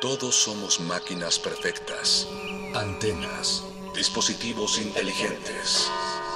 [0.00, 2.28] Todos somos máquinas perfectas,
[2.72, 3.64] antenas,
[3.96, 5.90] dispositivos inteligentes.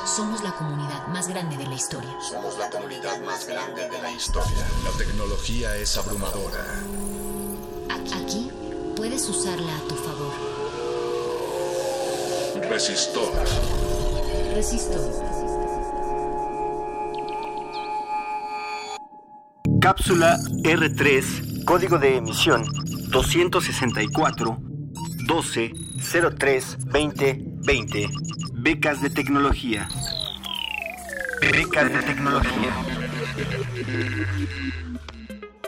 [0.04, 2.10] Somos la comunidad más grande de la historia.
[2.28, 4.66] Somos la comunidad más grande de la historia.
[4.82, 6.64] La tecnología es abrumadora.
[7.88, 8.50] Aquí
[8.96, 10.34] puedes usarla a tu favor.
[12.68, 13.32] Resistor.
[14.56, 15.12] Resistor.
[19.80, 22.64] Cápsula R3, código de emisión
[23.12, 24.58] 264
[25.26, 25.72] 12
[26.38, 28.08] 03 20 20.
[28.54, 29.86] Becas de tecnología.
[31.42, 32.74] Becas de tecnología.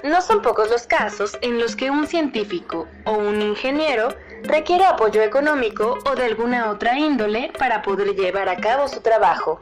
[0.03, 4.08] No son pocos los casos en los que un científico o un ingeniero
[4.45, 9.59] requiere apoyo económico o de alguna otra índole para poder llevar a cabo su trabajo.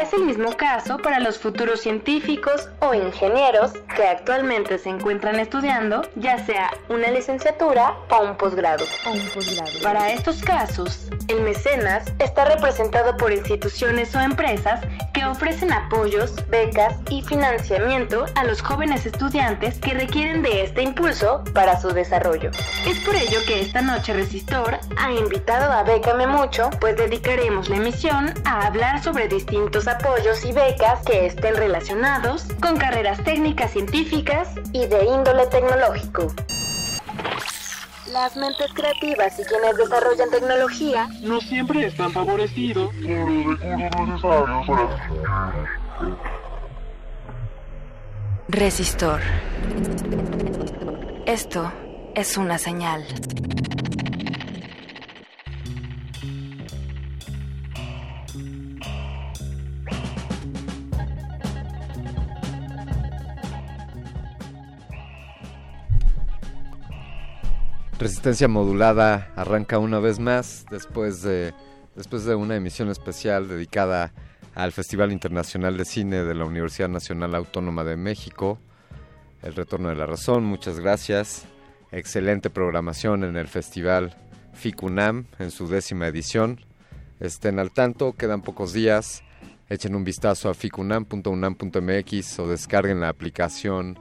[0.00, 6.02] Es el mismo caso para los futuros científicos o ingenieros que actualmente se encuentran estudiando
[6.16, 8.84] ya sea una licenciatura o un posgrado.
[9.82, 14.80] Para estos casos, el mecenas está representado por instituciones o empresas
[15.12, 21.42] que ofrecen apoyos, becas y financiamiento a los jóvenes estudiantes que requieren de este impulso
[21.54, 22.50] para su desarrollo.
[22.86, 27.76] Es por ello que esta noche Resistor ha invitado a Bécame Mucho, pues dedicaremos la
[27.76, 34.48] emisión a hablar sobre distintos apoyos y becas que estén relacionados con carreras técnicas científicas
[34.72, 36.34] y de índole tecnológico.
[38.12, 44.66] Las mentes creativas y quienes desarrollan tecnología no siempre están favorecidos por los recursos necesarios
[44.66, 45.68] para
[48.48, 49.20] Resistor.
[51.26, 51.72] Esto
[52.16, 53.04] es una señal.
[67.98, 71.52] Resistencia modulada arranca una vez más después de,
[71.96, 74.14] después de una emisión especial dedicada
[74.54, 78.58] al Festival Internacional de Cine de la Universidad Nacional Autónoma de México.
[79.42, 81.46] El Retorno de la Razón, muchas gracias.
[81.96, 84.14] Excelente programación en el Festival
[84.52, 86.60] FICUNAM en su décima edición.
[87.20, 89.22] Estén al tanto, quedan pocos días.
[89.70, 93.98] Echen un vistazo a ficunam.unam.mx o descarguen la aplicación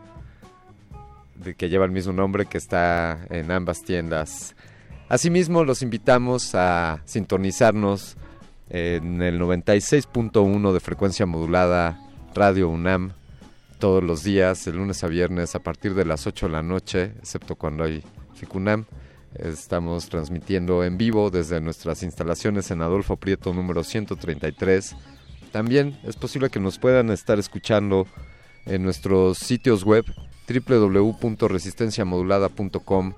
[1.36, 4.58] de que lleva el mismo nombre que está en ambas tiendas.
[5.08, 8.18] Asimismo, los invitamos a sintonizarnos
[8.70, 11.98] en el 96.1 de frecuencia modulada
[12.34, 13.14] Radio UNAM
[13.80, 17.14] todos los días, de lunes a viernes, a partir de las 8 de la noche,
[17.20, 18.04] excepto cuando hay
[18.36, 18.86] FICUNAM.
[19.36, 24.96] Estamos transmitiendo en vivo desde nuestras instalaciones en Adolfo Prieto número 133.
[25.52, 28.08] También es posible que nos puedan estar escuchando
[28.66, 30.06] en nuestros sitios web
[30.48, 33.14] www.resistenciamodulada.com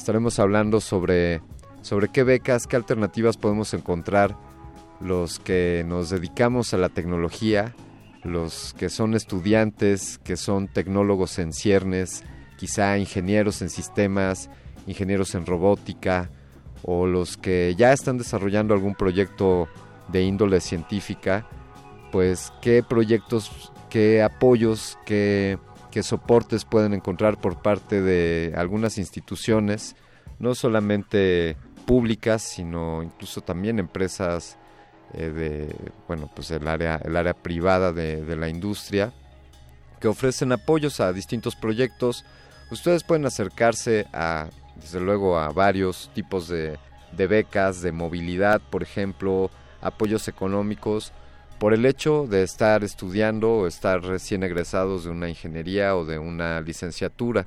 [0.00, 1.42] estaremos hablando sobre,
[1.82, 4.34] sobre qué becas, qué alternativas podemos encontrar
[4.98, 7.74] los que nos dedicamos a la tecnología,
[8.24, 12.24] los que son estudiantes, que son tecnólogos en ciernes,
[12.56, 14.48] quizá ingenieros en sistemas,
[14.86, 16.30] ingenieros en robótica,
[16.82, 19.68] o los que ya están desarrollando algún proyecto
[20.08, 21.46] de índole científica,
[22.10, 25.58] pues qué proyectos, qué apoyos, qué,
[25.90, 29.96] qué soportes pueden encontrar por parte de algunas instituciones,
[30.38, 31.56] no solamente
[31.86, 34.56] públicas, sino incluso también empresas
[35.14, 35.76] eh, de,
[36.06, 39.12] bueno, pues el área, el área privada de, la industria,
[40.00, 42.24] que ofrecen apoyos a distintos proyectos.
[42.70, 46.78] Ustedes pueden acercarse a, desde luego, a varios tipos de
[47.12, 49.50] becas, de movilidad, por ejemplo,
[49.80, 51.12] apoyos económicos,
[51.60, 56.18] por el hecho de estar estudiando o estar recién egresados de una ingeniería o de
[56.18, 57.46] una licenciatura.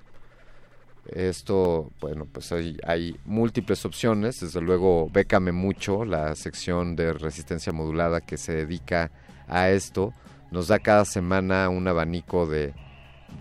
[1.08, 4.40] Esto, bueno, pues hay, múltiples opciones.
[4.40, 9.10] Desde luego, Bécame Mucho, la sección de resistencia modulada que se dedica
[9.48, 10.14] a esto,
[10.52, 12.76] nos da cada semana un abanico de,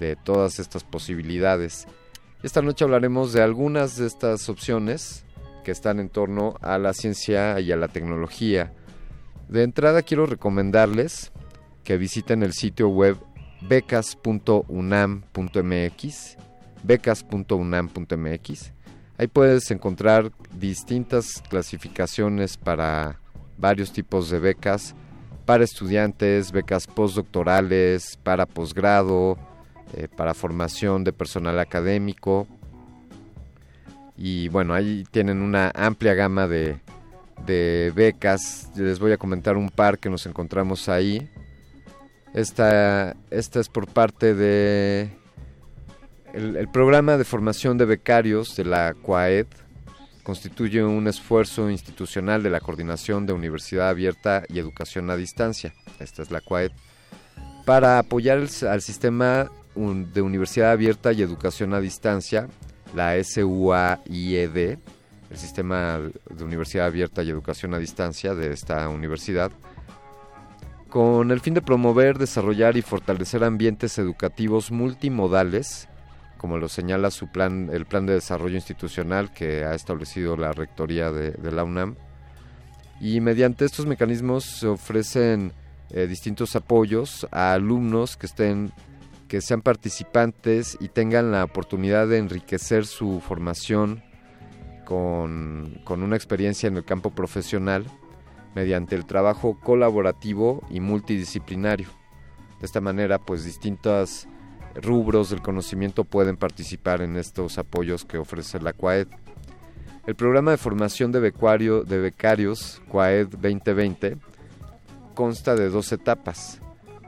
[0.01, 1.87] de todas estas posibilidades.
[2.43, 5.27] Esta noche hablaremos de algunas de estas opciones
[5.65, 8.73] que están en torno a la ciencia y a la tecnología.
[9.53, 11.31] De entrada quiero recomendarles
[11.85, 13.19] que visiten el sitio web
[13.61, 16.37] becas.unam.mx
[16.83, 18.73] becas.unam.mx.
[19.19, 23.21] Ahí puedes encontrar distintas clasificaciones para
[23.59, 24.95] varios tipos de becas,
[25.45, 29.37] para estudiantes, becas postdoctorales, para posgrado,
[29.93, 32.47] eh, para formación de personal académico.
[34.17, 36.81] Y bueno, ahí tienen una amplia gama de,
[37.47, 38.71] de becas.
[38.77, 41.29] Les voy a comentar un par que nos encontramos ahí.
[42.35, 45.11] Esta, esta es por parte de
[46.33, 49.47] el, programa de formación de becarios de la CUAED
[50.23, 56.23] constituye un esfuerzo institucional de la Coordinación de Universidad Abierta y Educación a Distancia, esta
[56.23, 56.71] es la CUAED,
[57.67, 62.49] para apoyar al sistema de Universidad Abierta y Educación a Distancia,
[62.95, 64.79] la SUAIED,
[65.33, 65.99] el sistema
[66.29, 69.51] de Universidad Abierta y Educación a Distancia de esta universidad,
[70.91, 75.89] con el fin de promover, desarrollar y fortalecer ambientes educativos multimodales
[76.43, 81.13] como lo señala su plan, el plan de desarrollo institucional que ha establecido la rectoría
[81.13, 81.95] de, la UNAM.
[83.01, 85.53] Y mediante estos mecanismos se ofrecen
[85.91, 88.73] eh, distintos apoyos a alumnos que estén
[89.29, 94.03] que sean participantes y tengan la oportunidad de enriquecer su formación
[94.85, 97.87] con, con una experiencia en el campo profesional
[98.55, 101.89] mediante el trabajo colaborativo y multidisciplinario.
[102.61, 104.29] De esta manera, pues distintas
[104.75, 109.09] rubros del conocimiento pueden participar en estos apoyos que ofrece la CUAED.
[110.07, 114.19] El programa de formación de, becario, de becarios CUAED 2020
[115.15, 116.61] consta de dos etapas.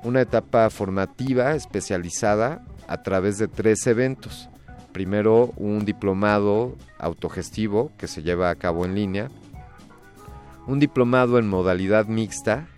[0.03, 4.49] Una etapa formativa especializada a través de tres eventos.
[4.94, 9.29] Primero un diplomado autogestivo que se lleva a cabo en línea,
[10.69, 12.69] un diplomado en modalidad mixta,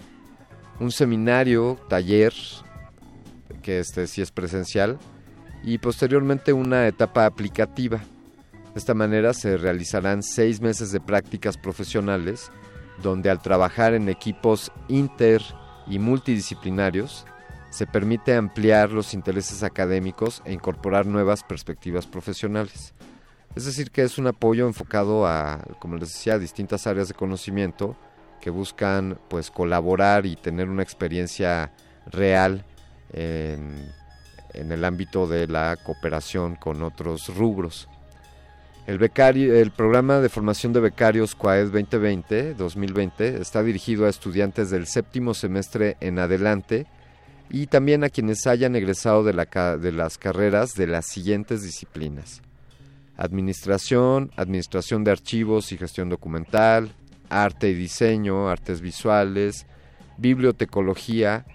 [0.80, 2.32] un seminario, taller
[3.62, 4.98] que este sí es presencial,
[5.62, 7.98] y posteriormente una etapa aplicativa.
[7.98, 12.50] De esta manera se realizarán seis meses de prácticas profesionales,
[13.02, 15.42] donde al trabajar en equipos inter
[15.86, 17.26] y multidisciplinarios,
[17.76, 22.94] se permite ampliar los intereses académicos e incorporar nuevas perspectivas profesionales.
[23.54, 27.12] Es decir, que es un apoyo enfocado a, como les decía, a distintas áreas de
[27.12, 27.94] conocimiento
[28.40, 31.70] que buscan pues colaborar y tener una experiencia
[32.06, 32.64] real
[33.12, 33.92] en,
[34.54, 37.90] el ámbito de la cooperación con otros rubros.
[38.86, 44.86] El, becario, el programa de formación de becarios CUAED 2020-2020 está dirigido a estudiantes del
[44.86, 46.86] séptimo semestre en adelante
[47.50, 49.44] y también a quienes hayan egresado de, la,
[49.76, 52.42] de las carreras de las siguientes disciplinas.
[53.16, 56.92] Administración, administración de archivos y gestión documental,
[57.28, 59.66] arte y diseño, artes visuales,
[60.18, 61.46] bibliotecología,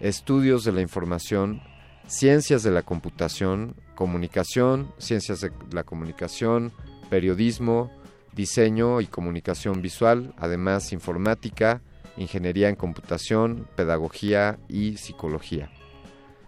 [0.00, 1.62] estudios de la información,
[2.06, 6.72] ciencias de la computación, comunicación, ciencias de la comunicación,
[7.10, 7.90] periodismo,
[8.34, 11.82] diseño y comunicación visual, además informática,
[12.16, 15.70] ingeniería en computación, pedagogía y psicología.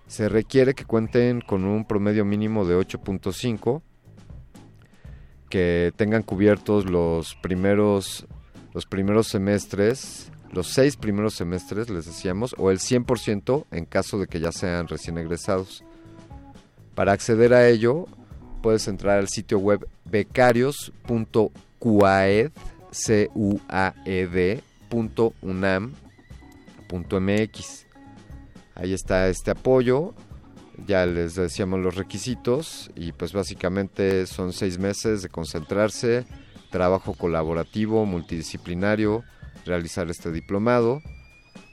[0.07, 3.83] Se requiere que cuenten con un promedio mínimo de 8.5,
[5.49, 8.27] que tengan cubiertos los primeros,
[8.75, 14.27] los primeros semestres los seis primeros semestres, les decíamos, o el 100% en caso de
[14.27, 15.83] que ya sean recién egresados.
[16.95, 18.07] Para acceder a ello,
[18.63, 22.51] puedes entrar al sitio web becarios.cuaed,
[24.93, 25.33] c u a e d,
[26.91, 27.87] .unam.mx.
[28.75, 30.15] Ahí está este apoyo.
[30.87, 36.25] Ya les decíamos los requisitos y pues básicamente son seis meses de concentrarse,
[36.71, 39.23] trabajo colaborativo, multidisciplinario,
[39.65, 41.01] realizar este diplomado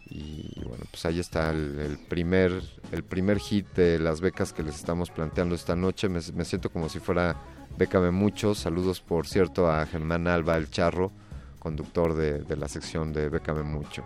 [0.10, 4.76] y bueno pues ahí está el, primer el primer hit de las becas que les
[4.76, 6.10] estamos planteando esta noche.
[6.10, 7.36] Me, siento como si fuera
[7.78, 8.56] Bécame Mucho.
[8.56, 11.12] Saludos por cierto a Germán Alba El Charro,
[11.60, 14.06] conductor de, la sección de Bécame Mucho.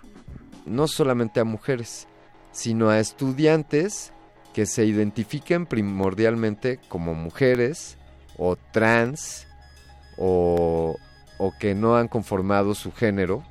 [0.65, 2.07] no solamente a mujeres,
[2.51, 4.13] sino a estudiantes
[4.53, 7.97] que se identifiquen primordialmente como mujeres
[8.37, 9.47] o trans
[10.17, 10.97] o,
[11.37, 13.43] o que no han conformado su género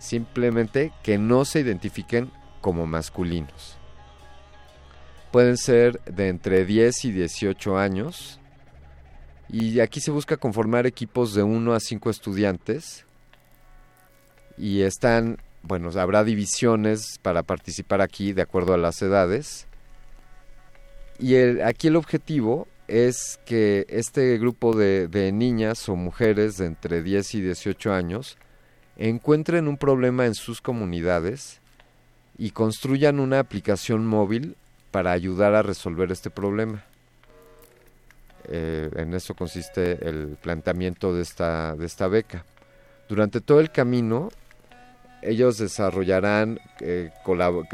[0.00, 3.76] simplemente que no se identifiquen como masculinos.
[5.30, 8.39] Pueden ser de entre 10 y 18 años
[9.52, 13.04] y aquí se busca conformar equipos de 1 a 5 estudiantes
[14.56, 19.66] y están, bueno, habrá divisiones para participar aquí de acuerdo a las edades.
[21.18, 27.02] Y aquí el objetivo es que este grupo de, de niñas o mujeres de entre
[27.02, 28.38] 10 y 18 años
[28.96, 31.60] encuentren un problema en sus comunidades
[32.38, 34.56] y construyan una aplicación móvil
[34.90, 36.84] para ayudar a resolver este problema.
[38.44, 42.44] Eh, en eso consiste el planteamiento de esta, de esta beca.
[43.08, 44.30] Durante todo el camino,
[45.22, 47.10] ellos desarrollarán eh,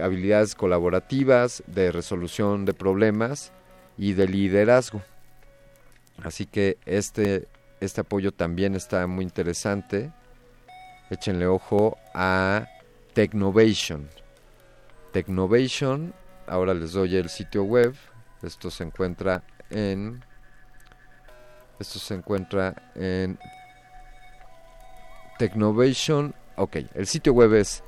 [0.03, 3.53] habilidades colaborativas, de resolución de problemas
[3.99, 5.03] y de liderazgo.
[6.23, 7.47] Así que este,
[7.81, 10.11] este apoyo también está muy interesante
[11.11, 12.67] échenle ojo a
[13.15, 14.09] Technovation.
[15.13, 16.13] Technovation,
[16.47, 17.95] ahora les doy el sitio web.
[18.43, 20.23] Esto se encuentra en.
[21.79, 23.39] Esto se encuentra en
[25.39, 26.35] Technovation.
[26.57, 27.83] Ok, el sitio web es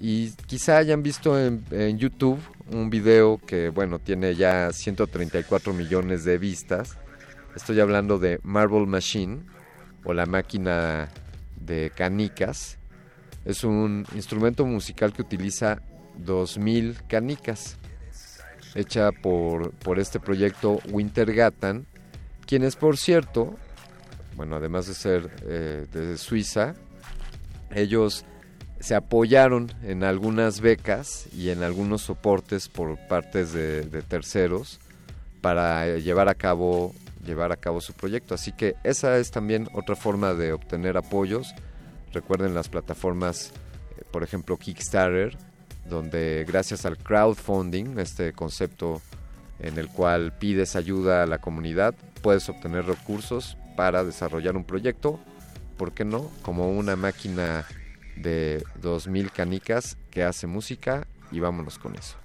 [0.00, 2.40] Y quizá hayan visto en, en, YouTube
[2.72, 6.96] un video que, bueno, tiene ya 134 millones de vistas.
[7.54, 9.42] Estoy hablando de Marble Machine
[10.04, 11.08] o la máquina
[11.60, 12.78] de canicas.
[13.44, 15.82] Es un instrumento musical que utiliza
[16.18, 17.76] 2000 canicas,
[18.74, 21.86] hecha por, por este proyecto Wintergatan,
[22.46, 23.56] quienes por cierto,
[24.36, 26.74] bueno, además de ser eh, de Suiza,
[27.70, 28.24] ellos
[28.80, 34.80] se apoyaron en algunas becas y en algunos soportes por partes de, terceros
[35.42, 38.34] para llevar a cabo llevar a cabo su proyecto.
[38.34, 41.54] Así que esa es también otra forma de obtener apoyos.
[42.14, 43.52] Recuerden las plataformas,
[43.98, 45.36] eh, por ejemplo Kickstarter,
[45.90, 49.02] donde gracias al crowdfunding, este concepto
[49.58, 55.20] en el cual pides ayuda a la comunidad, puedes obtener recursos para desarrollar un proyecto,
[55.76, 56.30] ¿por qué no?
[56.42, 57.66] Como una máquina
[58.16, 62.19] de 2000 canicas que hace música y vámonos con eso.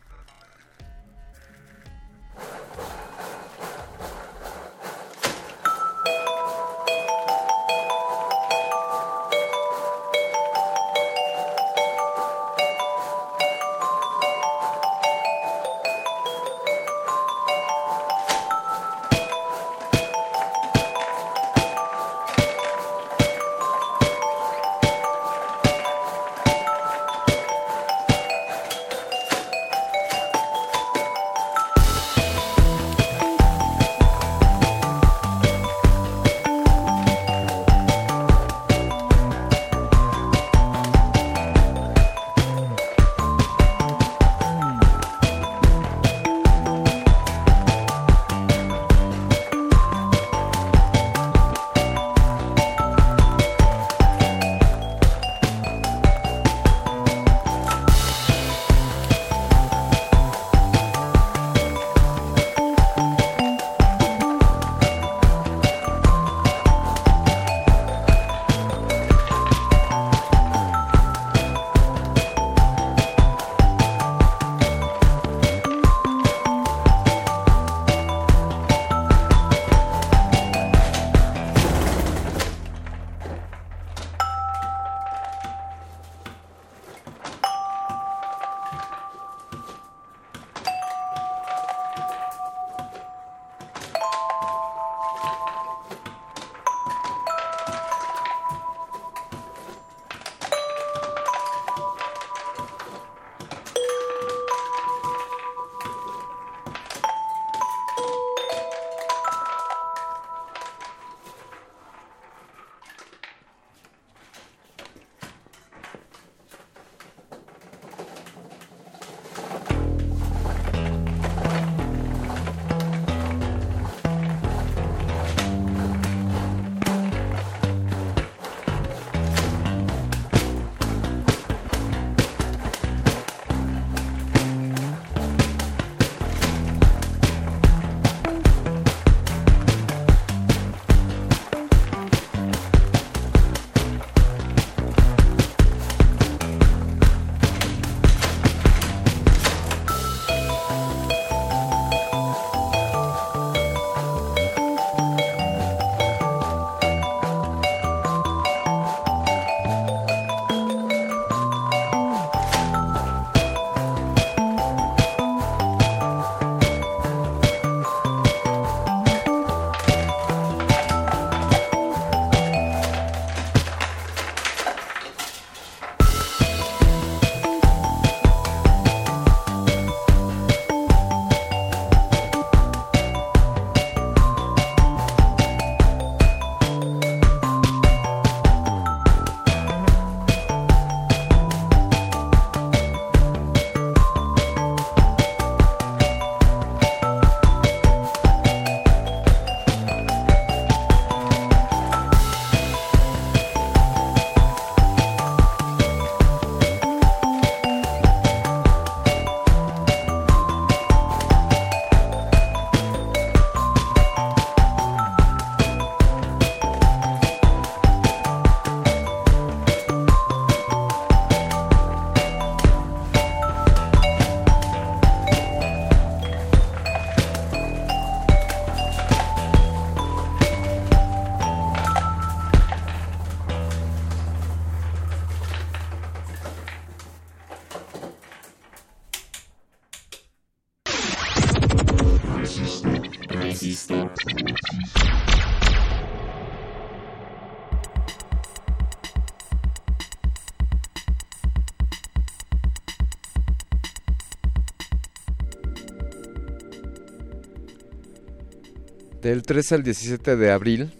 [259.26, 260.92] Del 13 al 17 de abril,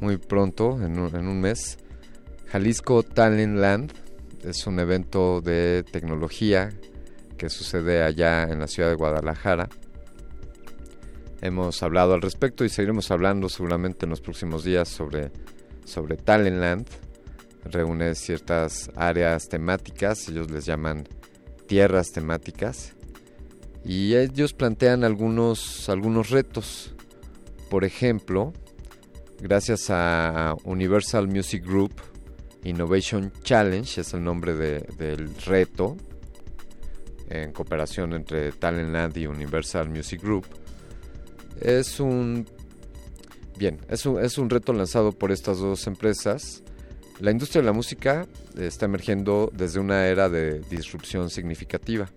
[0.00, 1.76] muy pronto, en un, mes,
[2.46, 3.92] Jalisco Talent Land
[4.42, 6.70] es un evento de tecnología
[7.36, 9.68] que sucede allá en la ciudad de Guadalajara.
[11.42, 15.30] Hemos hablado al respecto y seguiremos hablando seguramente en los próximos días sobre,
[15.84, 16.86] sobre Talentland.
[17.66, 21.06] Reúne ciertas áreas temáticas, ellos les llaman
[21.66, 22.94] tierras temáticas.
[23.84, 26.94] Y ellos plantean algunos, algunos retos.
[27.68, 28.52] Por ejemplo,
[29.40, 31.92] gracias a Universal Music Group,
[32.64, 35.96] Innovation Challenge es el nombre del reto,
[37.28, 40.46] en cooperación entre Talentland y Universal Music Group.
[41.60, 42.46] Es un
[43.58, 46.62] bien, es un, es un reto lanzado por estas dos empresas.
[47.20, 48.26] La industria de la música
[48.58, 52.08] está emergiendo desde una era de disrupción significativa,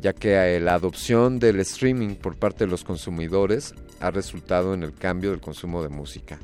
[0.00, 4.94] ya que la adopción del streaming por parte de los consumidores ha resultado en el
[4.94, 6.38] cambio del consumo de música.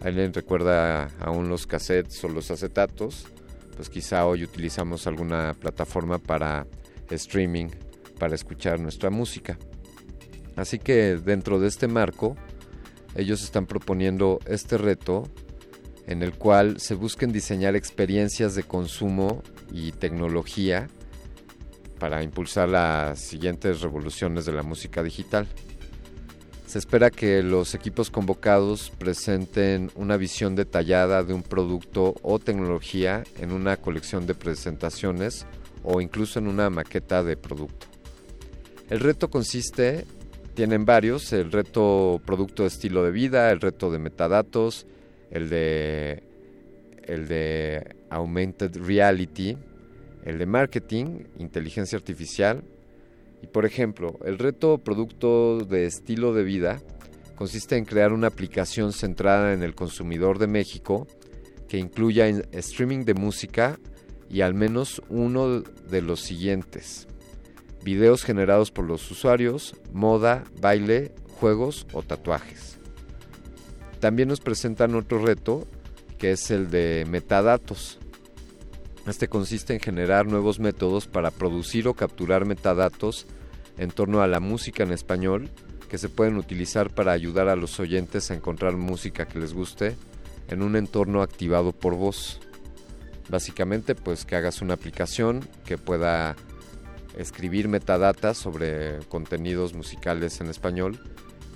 [0.00, 3.26] ¿Alguien recuerda aún los cassettes o los acetatos?
[3.76, 6.66] Pues quizá hoy utilizamos alguna plataforma para
[7.10, 7.68] streaming
[8.18, 9.58] para escuchar nuestra música.
[10.56, 12.36] Así que dentro de este marco,
[13.14, 15.24] ellos están proponiendo este reto
[16.06, 19.42] en el cual se busquen diseñar experiencias de consumo
[19.72, 20.88] y tecnología
[21.98, 25.46] para impulsar las siguientes revoluciones de la música digital.
[26.72, 33.24] Se espera que los equipos convocados presenten una visión detallada de un producto o tecnología
[33.38, 35.44] en una colección de presentaciones
[35.84, 37.88] o incluso en una maqueta de producto.
[38.88, 40.06] El reto consiste,
[40.54, 44.86] tienen varios, el reto producto de estilo de vida, el reto de metadatos,
[45.30, 46.22] el de,
[47.04, 49.58] el de augmented reality,
[50.24, 52.64] el de marketing, inteligencia artificial.
[53.42, 56.80] Y por ejemplo, el reto producto de estilo de vida
[57.34, 61.06] consiste en crear una aplicación centrada en el consumidor de México
[61.68, 63.78] que incluya streaming de música
[64.30, 67.08] y al menos uno de los siguientes.
[67.84, 72.78] Videos generados por los usuarios, moda, baile, juegos o tatuajes.
[73.98, 75.66] También nos presentan otro reto
[76.18, 77.98] que es el de metadatos.
[79.06, 83.26] Este consiste en generar nuevos métodos para producir o capturar metadatos
[83.76, 85.50] en torno a la música en español
[85.88, 89.96] que se pueden utilizar para ayudar a los oyentes a encontrar música que les guste
[90.48, 92.40] en un entorno activado por voz.
[93.28, 96.36] Básicamente, pues que hagas una aplicación que pueda
[97.16, 100.98] escribir metadatas sobre contenidos musicales en español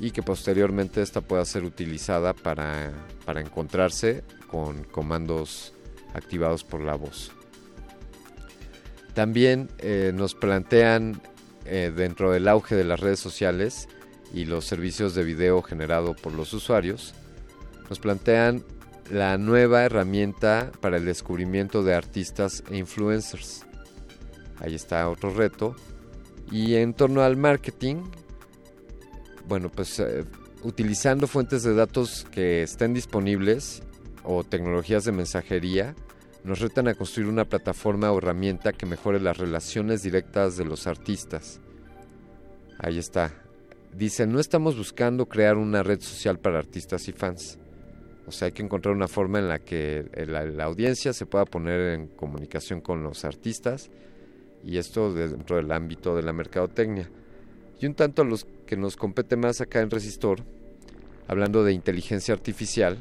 [0.00, 2.92] y que posteriormente esta pueda ser utilizada para,
[3.37, 5.72] encontrarse con comandos
[6.14, 7.36] activados por la voz.
[9.16, 11.22] También eh, nos plantean
[11.64, 13.88] eh, dentro del auge de las redes sociales
[14.35, 17.14] y los servicios de video generado por los usuarios,
[17.88, 18.62] nos plantean
[19.11, 23.64] la nueva herramienta para el descubrimiento de artistas e influencers.
[24.59, 25.74] Ahí está otro reto.
[26.52, 28.02] Y en torno al marketing,
[29.48, 30.26] bueno, pues eh,
[30.62, 33.83] utilizando fuentes de datos que estén disponibles
[34.24, 35.94] o tecnologías de mensajería,
[36.46, 40.87] nos retan a construir una plataforma o herramienta que mejore las relaciones directas de los
[40.87, 41.61] artistas.
[42.78, 43.35] Ahí está.
[43.92, 47.59] Dice, no estamos buscando crear una red social para artistas y fans
[48.26, 51.94] o sea, hay que encontrar una forma en la que la, audiencia se pueda poner
[51.94, 53.88] en comunicación con los artistas
[54.64, 57.09] y esto dentro del ámbito de la mercadotecnia.
[57.80, 60.40] Y un tanto a los que nos compete más acá en Resistor,
[61.28, 62.98] hablando de inteligencia artificial,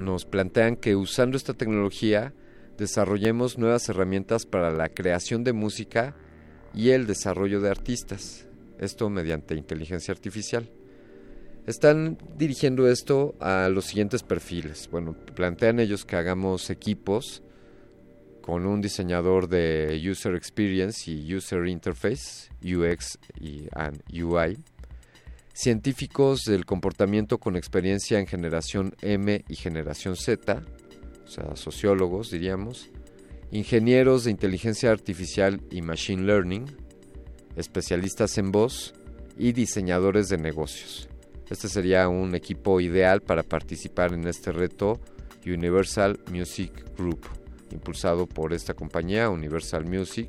[0.00, 2.32] nos plantean que usando esta tecnología
[2.78, 6.16] desarrollemos nuevas herramientas para la creación de música
[6.74, 8.46] y el desarrollo de artistas,
[8.78, 10.70] esto mediante inteligencia artificial.
[11.66, 14.88] Están dirigiendo esto a los siguientes perfiles.
[14.90, 17.42] Bueno, plantean ellos que hagamos equipos
[18.40, 23.68] con un diseñador de User Experience y User Interface, UX y
[24.22, 24.58] UI,
[25.52, 30.62] científicos del comportamiento con experiencia en generación M y generación Z,
[31.24, 32.90] o sea, sociólogos diríamos,
[33.50, 36.66] ingenieros de inteligencia artificial y machine learning,
[37.56, 38.94] especialistas en voz
[39.36, 41.08] y diseñadores de negocios.
[41.50, 45.00] Este sería un equipo ideal para participar en este reto
[45.44, 47.26] Universal Music Group,
[47.72, 50.28] impulsado por esta compañía, Universal Music,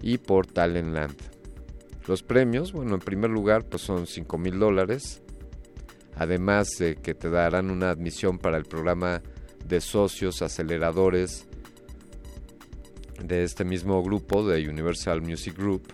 [0.00, 1.35] y por Talentland.
[2.06, 5.22] Los premios, bueno, en primer lugar, pues son 5 mil dólares,
[6.14, 9.22] además de que te darán una admisión para el programa
[9.64, 11.48] de socios aceleradores
[13.22, 15.92] de este mismo grupo de Universal Music Group.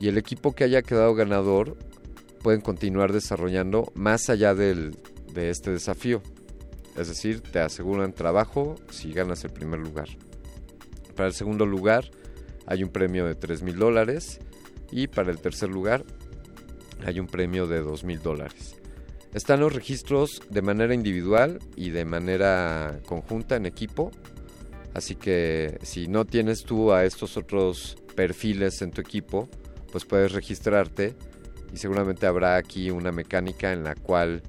[0.00, 1.76] Y el equipo que haya quedado ganador
[2.42, 4.96] pueden continuar desarrollando más allá del,
[5.32, 6.20] de este desafío.
[6.96, 10.08] Es decir, te aseguran trabajo si ganas el primer lugar.
[11.14, 12.10] Para el segundo lugar
[12.66, 14.40] hay un premio de 3 mil dólares
[14.90, 16.04] y para el tercer lugar
[17.04, 18.76] hay un premio de 2 mil dólares.
[19.32, 24.10] Están los registros de manera individual y de manera conjunta en equipo.
[24.92, 29.48] Así que si no tienes tú a estos otros perfiles en tu equipo,
[29.92, 31.14] pues puedes registrarte
[31.72, 34.42] y seguramente habrá aquí una mecánica en la cual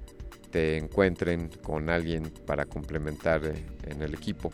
[0.49, 4.51] te encuentren con alguien para complementar eh, en el equipo.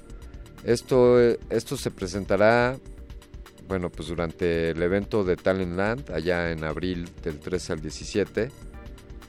[0.63, 2.77] Esto, eh, esto se presentará
[3.67, 8.49] bueno, pues durante el evento de Talentland, allá en abril del 13 al 17.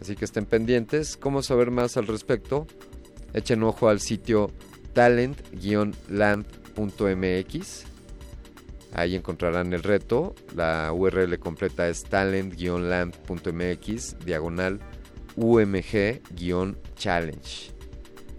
[0.01, 1.17] Así que estén pendientes.
[1.17, 2.67] ¿Cómo saber más al respecto?
[3.35, 4.51] Echen ojo al sitio
[4.95, 7.85] talent-land.mx.
[8.95, 10.35] Ahí encontrarán el reto.
[10.55, 14.81] La URL completa es talent-land.mx, diagonal
[15.37, 17.73] UMG-challenge.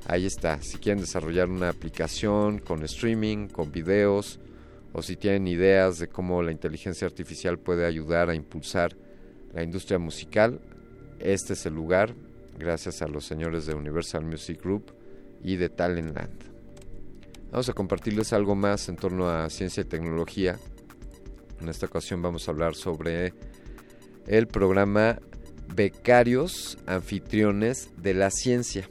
[0.07, 0.61] Ahí está.
[0.61, 4.39] Si quieren desarrollar una aplicación con streaming, con videos,
[4.93, 8.95] o si tienen ideas de cómo la inteligencia artificial puede ayudar a impulsar
[9.53, 10.59] la industria musical,
[11.19, 12.13] este es el lugar,
[12.57, 14.93] gracias a los señores de Universal Music Group
[15.43, 16.49] y de Talentland.
[17.51, 20.59] Vamos a compartirles algo más en torno a ciencia y tecnología.
[21.61, 23.33] En esta ocasión vamos a hablar sobre
[24.27, 25.19] el programa
[25.75, 28.87] Becarios Anfitriones de la Ciencia.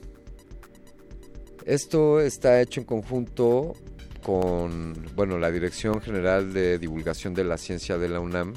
[1.65, 3.75] Esto está hecho en conjunto
[4.23, 8.55] con bueno, la Dirección General de Divulgación de la Ciencia de la UNAM,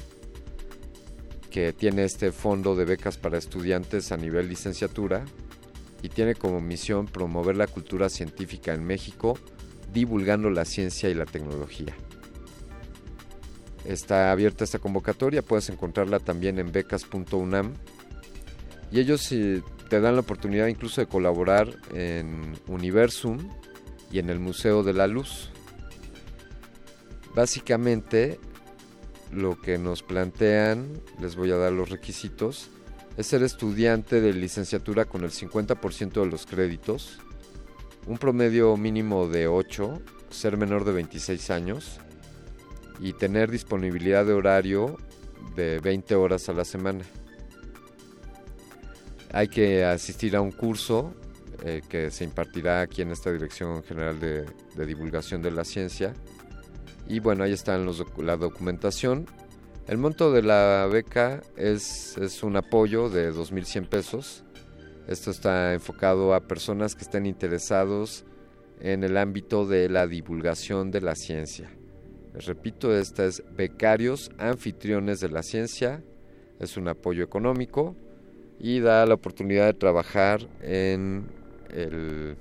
[1.50, 5.24] que tiene este fondo de becas para estudiantes a nivel licenciatura
[6.02, 9.38] y tiene como misión promover la cultura científica en México,
[9.92, 11.94] divulgando la ciencia y la tecnología.
[13.84, 17.74] Está abierta esta convocatoria, puedes encontrarla también en becas.unam.
[18.90, 23.38] Y ellos eh, te dan la oportunidad incluso de colaborar en Universum
[24.10, 25.51] y en el Museo de la Luz.
[27.34, 28.38] Básicamente,
[29.30, 32.68] lo que nos plantean, les voy a dar los requisitos,
[33.16, 37.18] es ser estudiante de licenciatura con el 50% de los créditos,
[38.06, 42.00] un promedio mínimo de 8, ser menor de 26 años
[43.00, 44.98] y tener disponibilidad de horario
[45.56, 47.04] de 20 horas a la semana.
[49.32, 51.14] Hay que asistir a un curso
[51.64, 54.44] eh, que se impartirá aquí en esta Dirección General de,
[54.76, 56.12] de Divulgación de la Ciencia
[57.12, 59.26] y bueno, ahí está la documentación.
[59.86, 64.44] El monto de la beca es, es un apoyo de 2.100 pesos.
[65.06, 68.24] Esto está enfocado a personas que estén interesados
[68.80, 71.68] en el ámbito de la divulgación de la ciencia.
[72.32, 76.02] Les repito, esta es Becarios Anfitriones de la Ciencia.
[76.60, 77.94] Es un apoyo económico
[78.58, 81.26] y da la oportunidad de trabajar en
[81.74, 82.36] el,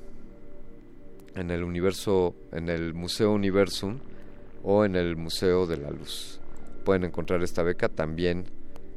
[1.35, 3.99] en el universo, en el Museo Universum
[4.63, 6.39] o en el Museo de la Luz.
[6.83, 8.45] Pueden encontrar esta beca también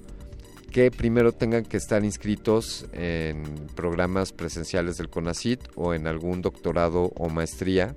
[0.70, 3.42] que primero tengan que estar inscritos en
[3.74, 7.96] programas presenciales del CONACIT o en algún doctorado o maestría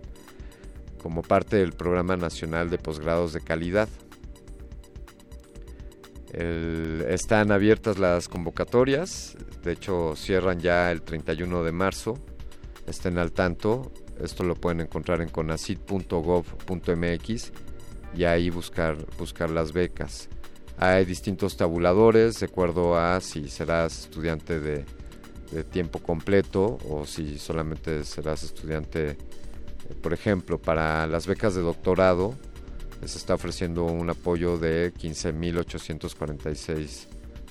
[1.01, 3.89] como parte del Programa Nacional de Posgrados de Calidad
[6.33, 12.17] están abiertas las convocatorias, de hecho cierran ya el 31 de marzo,
[12.87, 17.51] estén al tanto, Esto lo pueden encontrar en conacit.gov.mx
[18.15, 20.29] y ahí buscar, buscar las becas.
[20.77, 24.85] Hay distintos tabuladores de acuerdo a si serás estudiante de,
[25.71, 29.17] tiempo completo o si solamente serás estudiante,
[30.01, 32.33] por ejemplo, para las becas de doctorado
[33.07, 37.07] se está ofreciendo un apoyo de 15.846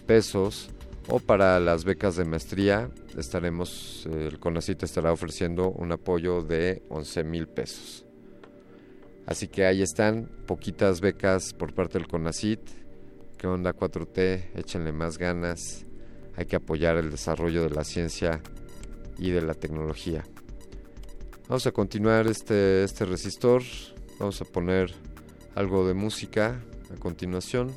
[0.07, 0.69] pesos
[1.09, 7.47] o para las becas de maestría estaremos el CONACIT estará ofreciendo un apoyo de 11.000
[7.49, 8.07] pesos.
[9.27, 12.61] Así que ahí están poquitas becas por parte del CONACIT.
[13.39, 14.51] ¿Qué onda 4T?
[14.55, 15.87] Échenle más ganas.
[16.37, 18.41] Hay que apoyar el desarrollo de la ciencia
[19.19, 20.25] y de la tecnología.
[21.49, 23.63] Vamos a continuar este, este resistor.
[24.19, 24.93] Vamos a poner
[25.55, 26.63] algo de música
[26.95, 27.73] a continuación.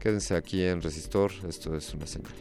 [0.00, 2.32] Quédense aquí en Resistor, esto es una señal.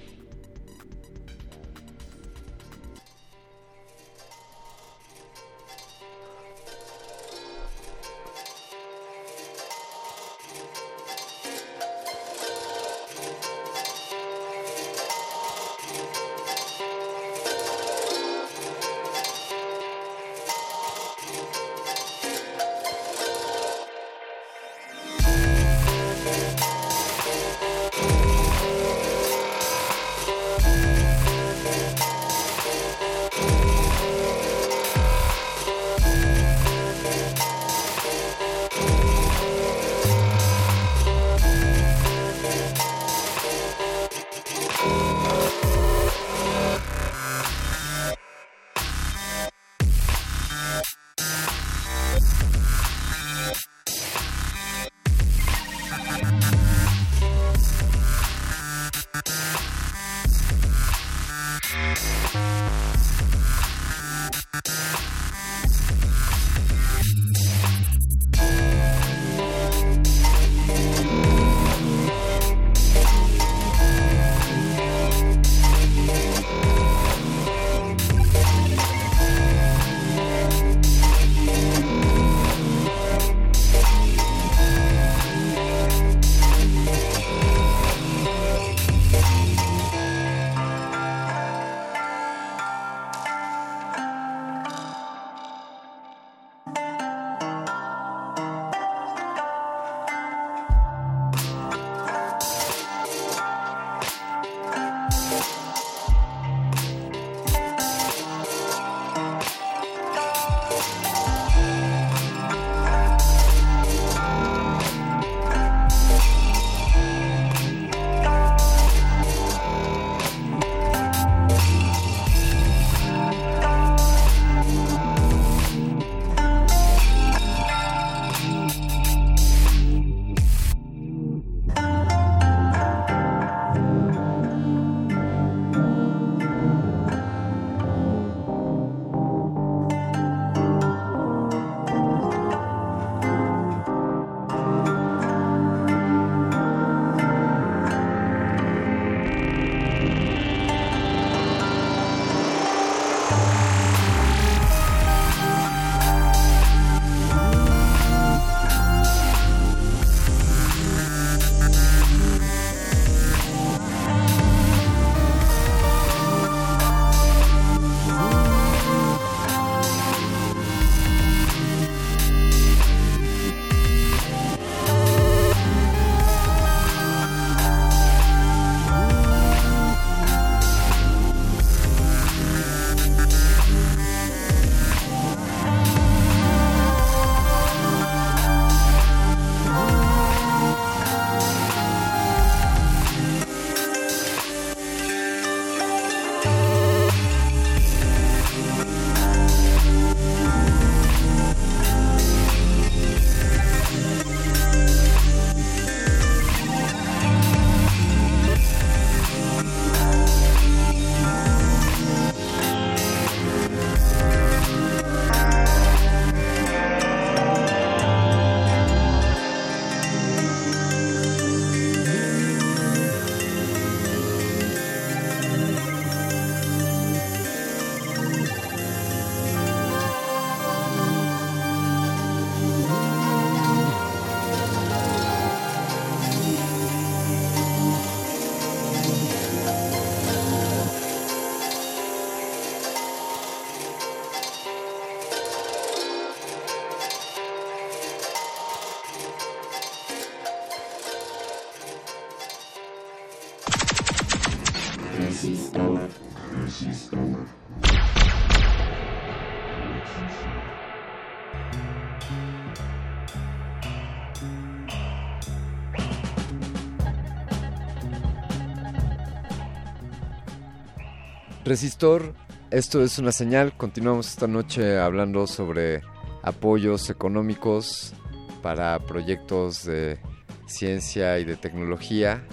[271.65, 272.33] Resistor,
[272.71, 273.75] esto es una señal.
[273.77, 276.01] Continuamos esta noche hablando sobre
[276.41, 278.13] apoyos económicos
[278.61, 280.19] para proyectos de
[280.67, 282.45] ciencia y de tecnología.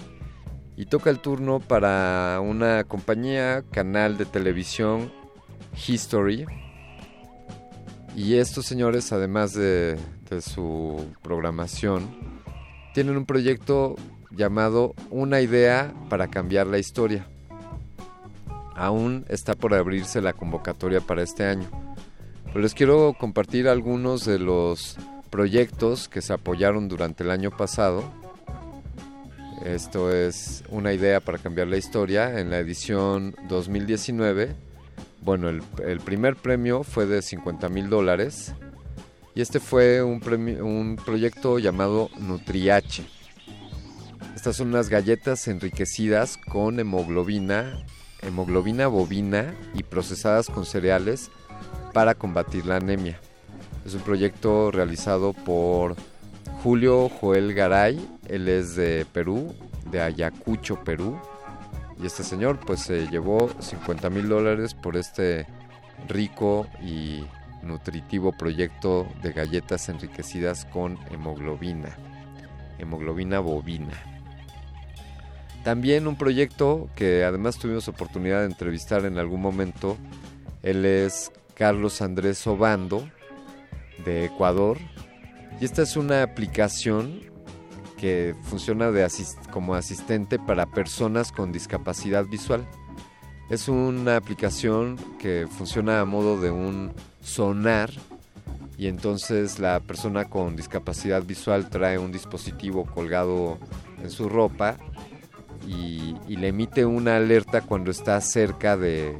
[0.77, 5.11] Y toca el turno para una compañía, canal de televisión,
[5.85, 6.45] History.
[8.15, 9.97] Y estos señores, además de,
[10.41, 12.09] su programación,
[12.93, 13.95] tienen un proyecto
[14.31, 17.25] llamado Una idea para cambiar la historia
[18.81, 21.69] aún está por abrirse la convocatoria para este año.
[22.47, 24.97] Pero les quiero compartir algunos de los
[25.29, 28.03] proyectos que se apoyaron durante el año pasado.
[29.63, 32.39] Esto es una idea para cambiar la historia.
[32.39, 34.55] En la edición 2019,
[35.21, 38.53] bueno, el, primer premio fue de 50 mil dólares.
[39.33, 40.21] Y este fue un,
[40.61, 43.05] un proyecto llamado Nutriache.
[44.35, 47.85] Estas son unas galletas enriquecidas con hemoglobina
[48.21, 51.29] hemoglobina bovina y procesadas con cereales
[51.93, 53.19] para combatir la anemia.
[53.85, 55.95] Es un proyecto realizado por
[56.63, 59.53] Julio Joel Garay, él es de Perú,
[59.91, 61.19] de Ayacucho, Perú.
[62.01, 65.45] Y este señor pues se llevó 50 mil dólares por este
[66.07, 67.23] rico y
[67.61, 71.95] nutritivo proyecto de galletas enriquecidas con hemoglobina,
[72.79, 73.93] hemoglobina bovina.
[75.63, 79.95] También un proyecto que además tuvimos oportunidad de entrevistar en algún momento.
[80.63, 83.07] Él es Carlos Andrés Obando,
[84.03, 84.79] de Ecuador.
[85.59, 87.30] Y esta es una aplicación
[88.01, 88.91] que funciona
[89.51, 92.65] como asistente para personas con discapacidad visual.
[93.51, 97.91] Es una aplicación que funciona a modo de un sonar
[98.75, 103.59] y entonces la persona con discapacidad visual trae un dispositivo colgado
[104.01, 104.77] en su ropa
[105.67, 109.15] y, le emite una alerta cuando está cerca de,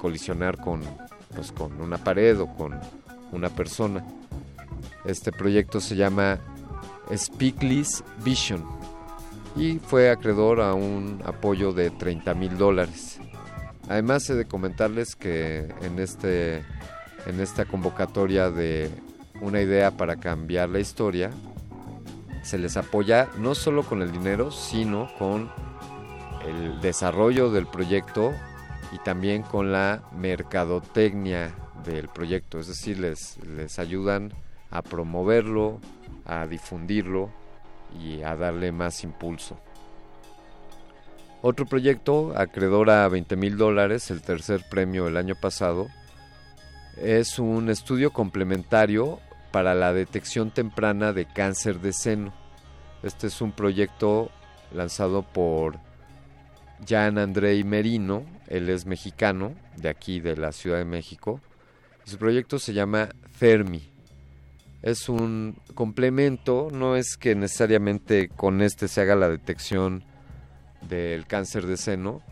[0.00, 0.80] colisionar con,
[1.36, 2.80] pues, con una pared o con
[3.30, 4.04] una persona.
[5.04, 6.40] Este proyecto se llama
[7.14, 8.64] Speakless Vision
[9.56, 13.18] y fue acreedor a un apoyo de 30 mil dólares.
[13.88, 16.58] Además he de comentarles que en, este,
[17.26, 18.90] en esta convocatoria de
[19.40, 21.30] una idea para cambiar la historia,
[22.42, 25.50] se les apoya no solo con el dinero, sino con
[26.46, 28.32] el desarrollo del proyecto
[28.92, 31.54] y también con la mercadotecnia
[31.84, 34.32] del proyecto, es decir, les, les ayudan
[34.70, 35.80] a promoverlo,
[36.26, 37.30] a difundirlo
[37.98, 39.58] y a darle más impulso.
[41.42, 45.86] Otro proyecto, acreedor a 20 mil dólares, el tercer premio el año pasado,
[46.96, 49.20] es un estudio complementario
[49.52, 52.32] para la detección temprana de cáncer de seno.
[53.02, 54.30] Este es un proyecto
[54.72, 55.78] lanzado por
[56.86, 61.40] Jan Andrei Merino, él es mexicano, de aquí de la Ciudad de México,
[62.04, 63.95] su proyecto se llama Fermi.
[64.82, 70.04] Es un complemento, no es que necesariamente con este se haga la detección
[70.88, 72.22] del cáncer de seno,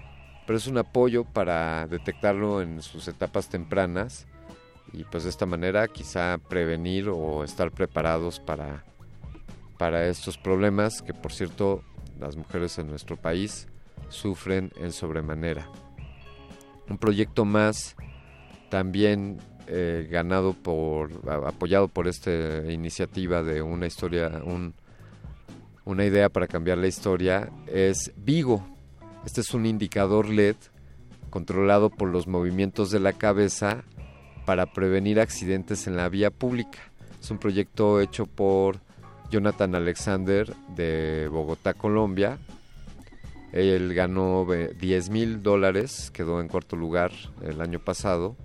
[0.47, 4.27] pero es un apoyo para detectarlo en sus etapas tempranas
[4.93, 8.85] y pues de esta manera quizá prevenir o estar preparados para,
[9.79, 11.83] para estos problemas que por cierto
[12.21, 13.67] las mujeres en nuestro país
[14.09, 15.69] sufren en sobremanera.
[16.89, 17.97] Un proyecto más
[18.71, 21.11] también eh, ganado por
[21.47, 22.31] apoyado por esta
[22.71, 24.75] iniciativa de una historia un,
[25.85, 28.67] una idea para cambiar la historia es Vigo.
[29.27, 30.57] Este es un indicador LED
[31.31, 33.85] controlado por los movimientos de la cabeza
[34.47, 36.79] para prevenir accidentes en la vía pública.
[37.21, 38.79] Es un proyecto hecho por
[39.31, 42.39] Jonathan Alexander de Bogotá, Colombia.
[43.53, 47.13] Él ganó 10 mil dólares, quedó en cuarto lugar
[47.43, 48.37] el año pasado.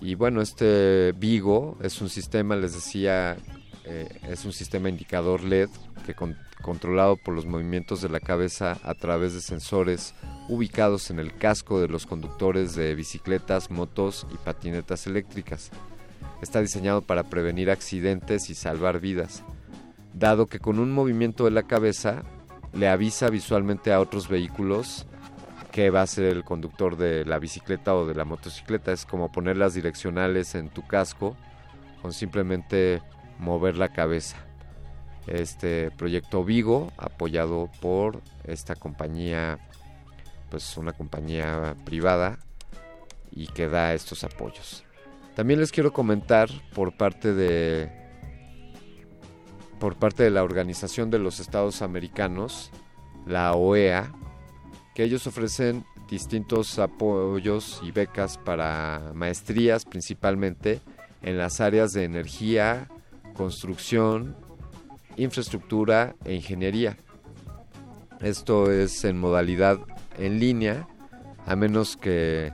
[0.00, 3.36] Y bueno, este Vigo es un sistema, les decía,
[3.84, 5.68] eh, es un sistema indicador LED
[6.06, 6.14] que
[6.62, 10.14] controlado por los movimientos de la cabeza a través de sensores
[10.48, 15.70] ubicados en el casco de los conductores de bicicletas, motos y patinetas eléctricas.
[16.42, 19.42] Está diseñado para prevenir accidentes y salvar vidas,
[20.14, 22.22] dado que con un movimiento de la cabeza
[22.72, 25.06] le avisa visualmente a otros vehículos
[25.78, 28.90] que va a ser el conductor de la bicicleta o de la motocicleta.
[28.90, 31.36] Es como poner las direccionales en tu casco
[32.02, 33.00] con simplemente
[33.38, 34.44] mover la cabeza
[35.28, 39.60] este proyecto Vigo, apoyado por esta compañía
[40.50, 42.40] pues una compañía privada
[43.30, 44.82] y que da estos apoyos.
[45.36, 47.88] También les quiero comentar por parte de
[49.78, 52.72] por parte de la Organización de los Estados Americanos,
[53.28, 54.12] la OEA,
[54.98, 60.80] que ellos ofrecen distintos apoyos y becas para maestrías principalmente
[61.22, 62.88] en las áreas de energía,
[63.32, 64.34] construcción,
[65.16, 66.96] infraestructura e ingeniería.
[68.20, 69.78] Esto es en modalidad
[70.18, 70.88] en línea,
[71.46, 72.52] a menos que,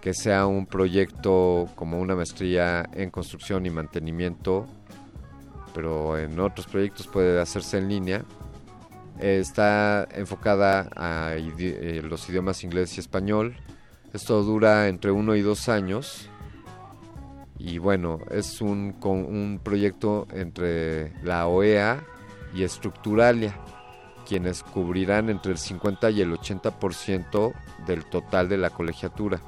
[0.00, 4.66] que sea un proyecto como una maestría en construcción y mantenimiento,
[5.74, 8.24] pero en otros proyectos puede hacerse en línea.
[9.20, 13.56] Está enfocada a eh, los idiomas inglés y español.
[14.12, 16.28] Esto dura entre uno y dos años.
[17.58, 22.04] Y bueno, es un, un proyecto entre la OEA
[22.54, 23.54] y Estructuralia
[24.26, 27.52] quienes cubrirán entre el 50 y el 80%
[27.86, 29.40] del total de la colegiatura.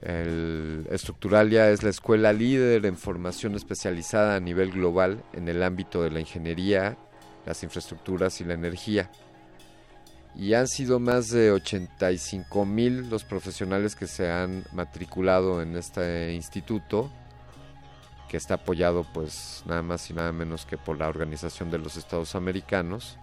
[0.00, 6.02] El Estructuralia es la escuela líder en formación especializada a nivel global en el ámbito
[6.02, 6.98] de la ingeniería,
[7.46, 9.10] las infraestructuras y la energía.
[10.34, 16.32] Y han sido más de 85 mil los profesionales que se han matriculado en este
[16.34, 17.10] instituto
[18.28, 21.96] que está apoyado pues nada más y nada menos que por la Organización de los
[21.96, 23.16] Estados Americanos.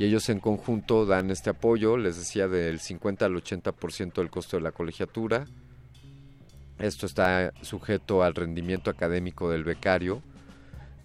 [0.00, 4.56] Y ellos en conjunto dan este apoyo, les decía, del 50 al 80% del costo
[4.56, 5.44] de la colegiatura.
[6.78, 10.22] Esto está sujeto al rendimiento académico del becario,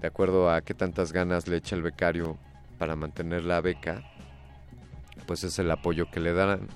[0.05, 2.37] de acuerdo a qué tantas ganas le echa el becario
[2.77, 4.03] para mantener la beca,
[5.25, 6.67] pues es el apoyo que le darán.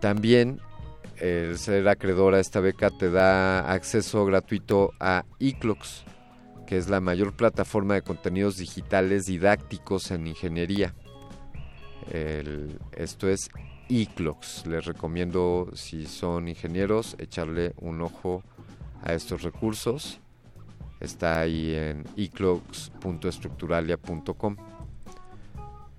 [0.00, 0.58] También
[1.18, 6.04] el ser acreedor a esta beca te da acceso gratuito a eClux,
[6.66, 10.94] que es la mayor plataforma de contenidos digitales didácticos en ingeniería.
[12.96, 13.50] esto es
[13.90, 14.66] eClux.
[14.66, 18.42] Les recomiendo, si son ingenieros, echarle un ojo
[19.02, 20.21] a estos recursos.
[21.02, 24.56] Está ahí en eclux.estructuralia.com.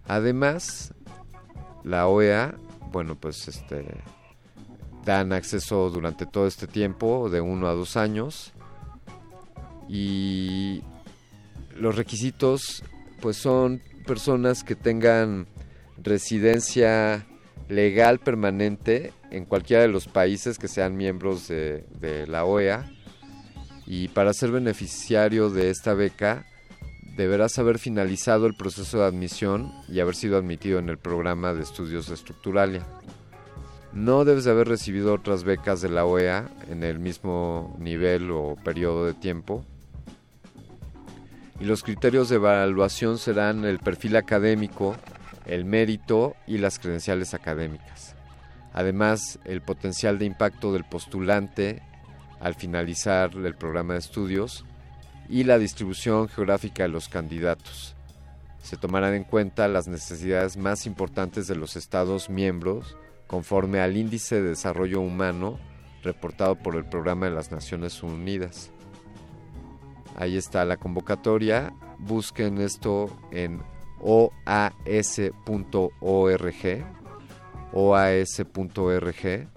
[0.08, 0.94] Además,
[1.84, 2.56] la OEA,
[2.90, 3.86] bueno, pues este
[5.04, 8.54] dan acceso durante todo este tiempo, de uno a dos años.
[9.90, 10.84] Y
[11.76, 12.82] los requisitos,
[13.20, 15.48] pues son personas que tengan
[16.02, 17.28] residencia
[17.68, 22.90] legal permanente en cualquiera de los países que sean miembros de la OEA.
[23.86, 26.46] Y para ser beneficiario de esta beca,
[27.16, 31.64] deberás haber finalizado el proceso de admisión y haber sido admitido en el programa de
[31.64, 32.86] estudios de Estructuralia.
[33.94, 38.56] No debes de haber recibido otras becas de la OEA en el mismo nivel o
[38.64, 39.64] periodo de tiempo.
[41.60, 44.96] Y los criterios de evaluación serán el perfil académico,
[45.46, 48.16] el mérito y las credenciales académicas.
[48.74, 51.84] Además, el potencial de impacto del postulante
[52.44, 54.66] al finalizar el programa de estudios
[55.30, 57.96] y la distribución geográfica de los candidatos.
[58.62, 64.42] Se tomarán en cuenta las necesidades más importantes de los Estados miembros conforme al Índice
[64.42, 65.58] de Desarrollo Humano
[66.04, 68.72] reportado por el Programa de las Naciones Unidas.
[70.18, 71.74] Ahí está la convocatoria.
[71.98, 73.62] Busquen esto en
[74.02, 74.34] oas.org,
[77.72, 79.48] oas.org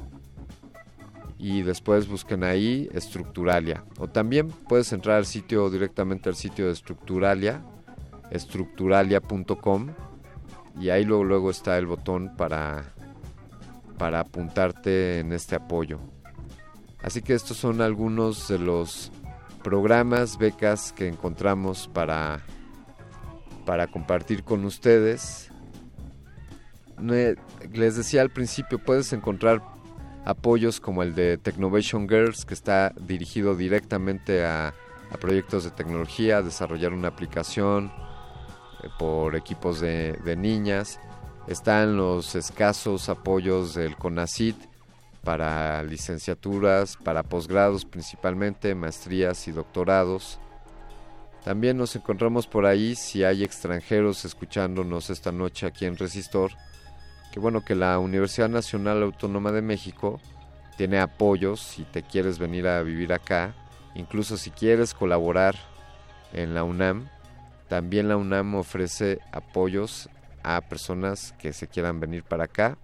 [1.38, 3.84] y después busquen ahí Estructuralia.
[3.98, 7.62] O también puedes entrar al sitio directamente al sitio de Estructuralia,
[8.30, 9.88] estructuralia.com
[10.80, 12.96] y ahí luego, luego está el botón para
[13.96, 15.98] para apuntarte en este apoyo.
[17.02, 19.12] Así que estos son algunos de los
[19.62, 22.40] programas, becas que encontramos para,
[23.64, 25.50] para compartir con ustedes.
[26.98, 29.62] Les decía al principio, puedes encontrar
[30.26, 34.74] apoyos como el de Technovation Girls, que está dirigido directamente a,
[35.20, 37.90] proyectos de tecnología, desarrollar una aplicación
[38.82, 41.00] eh, por equipos de, de niñas.
[41.46, 44.56] Están los escasos apoyos del CONACIT
[45.24, 50.38] para licenciaturas, para posgrados principalmente, maestrías y doctorados.
[51.44, 56.50] También nos encontramos por ahí si hay extranjeros escuchándonos esta noche aquí en Resistor.
[57.36, 60.18] Que bueno que la Universidad Nacional Autónoma de México
[60.78, 63.54] tiene apoyos si te quieres venir a vivir acá,
[63.94, 65.54] incluso si quieres colaborar
[66.32, 67.10] en la UNAM.
[67.68, 70.08] También la UNAM ofrece apoyos
[70.42, 72.78] a personas que se quieran venir para acá.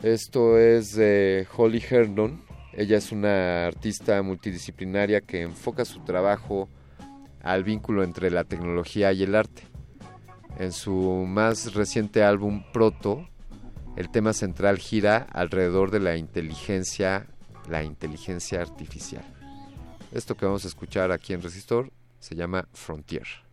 [0.03, 2.43] Esto es de Holly Herndon.
[2.73, 6.69] Ella es una artista multidisciplinaria que enfoca su trabajo
[7.41, 9.63] al vínculo entre la tecnología y el arte.
[10.57, 13.27] En su más reciente álbum Proto,
[13.95, 17.27] el tema central gira alrededor de la inteligencia,
[17.69, 19.23] la inteligencia artificial.
[20.11, 23.48] Esto que vamos a escuchar aquí en Resistor se llama Frontier.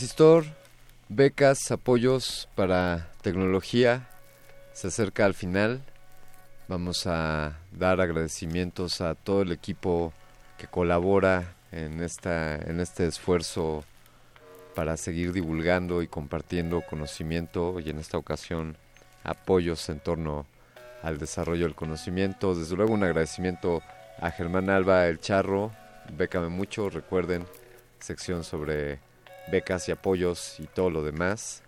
[0.00, 0.46] Resistor,
[1.10, 4.08] becas, apoyos para tecnología,
[4.72, 5.82] se acerca al final.
[6.68, 10.14] Vamos a dar agradecimientos a todo el equipo
[10.56, 13.84] que colabora en, esta, en este esfuerzo
[14.74, 18.78] para seguir divulgando y compartiendo conocimiento y en esta ocasión
[19.22, 20.46] apoyos en torno
[21.02, 22.54] al desarrollo del conocimiento.
[22.54, 23.82] Desde luego un agradecimiento
[24.18, 25.72] a Germán Alba El Charro,
[26.16, 27.44] Bécame mucho, recuerden,
[27.98, 29.09] sección sobre
[29.50, 31.62] becas y apoyos y todo lo demás.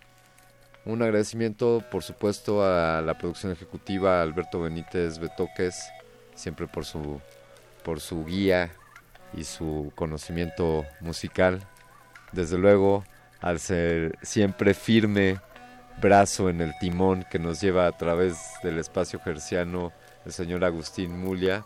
[0.85, 5.89] Un agradecimiento, por supuesto, a la producción ejecutiva, Alberto Benítez Betoques,
[6.35, 7.21] siempre por su,
[7.83, 8.71] por su guía
[9.33, 11.65] y su conocimiento musical.
[12.33, 13.05] Desde luego,
[13.39, 15.39] al ser siempre firme
[16.01, 19.93] brazo en el timón que nos lleva a través del espacio gerciano,
[20.25, 21.65] el señor Agustín Mulia.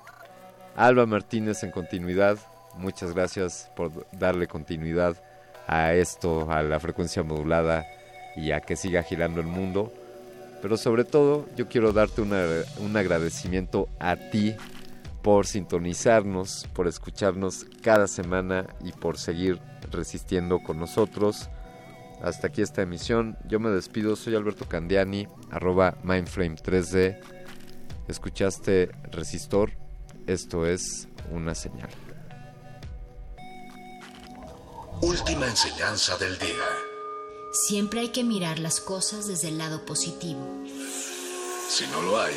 [0.75, 2.37] Alba Martínez en continuidad,
[2.75, 5.17] muchas gracias por darle continuidad
[5.67, 7.85] a esto, a la frecuencia modulada
[8.35, 9.93] y a que siga girando el mundo.
[10.61, 14.55] Pero sobre todo yo quiero darte un agradecimiento a ti
[15.21, 19.59] por sintonizarnos, por escucharnos cada semana y por seguir
[19.91, 21.49] resistiendo con nosotros.
[22.21, 23.37] Hasta aquí esta emisión.
[23.47, 27.19] Yo me despido, soy Alberto Candiani, arroba Mindframe3D.
[28.07, 29.71] Escuchaste Resistor,
[30.25, 31.89] esto es una señal.
[35.01, 36.65] Última enseñanza del día.
[37.51, 40.41] Siempre hay que mirar las cosas desde el lado positivo.
[41.69, 42.33] Si no lo hay,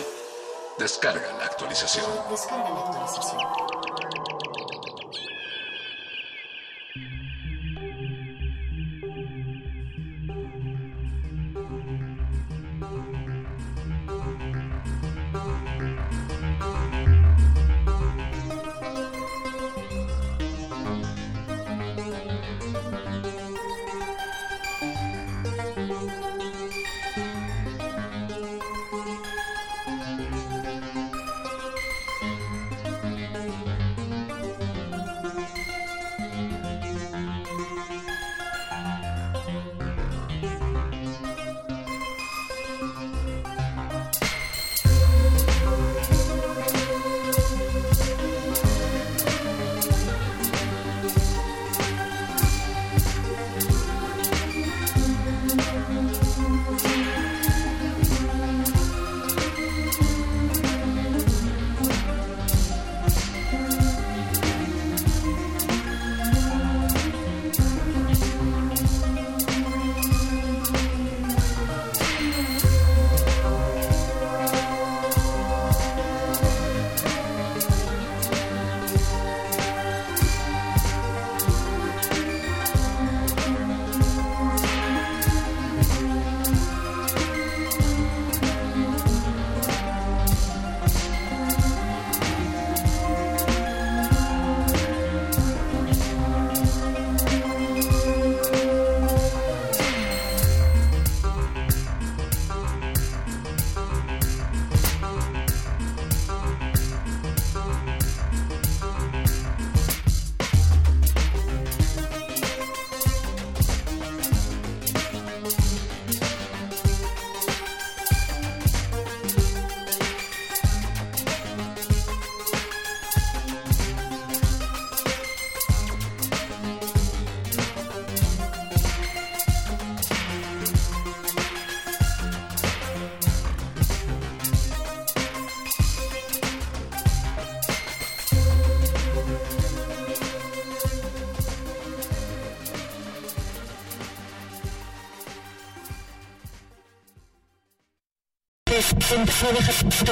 [0.79, 2.05] descarga la actualización.
[2.31, 3.41] Descarga la actualización.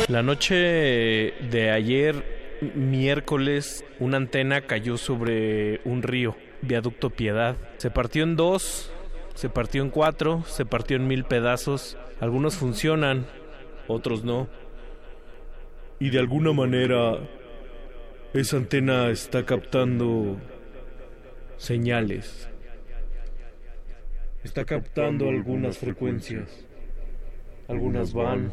[0.09, 7.57] La noche de ayer, miércoles, una antena cayó sobre un río, viaducto Piedad.
[7.76, 8.91] Se partió en dos,
[9.35, 11.99] se partió en cuatro, se partió en mil pedazos.
[12.20, 13.26] Algunos funcionan,
[13.87, 14.49] otros no.
[16.01, 17.18] Y de alguna manera,
[18.33, 20.39] esa antena está captando
[21.59, 22.49] señales.
[24.43, 26.64] Está captando algunas frecuencias.
[27.68, 28.53] Algunas van,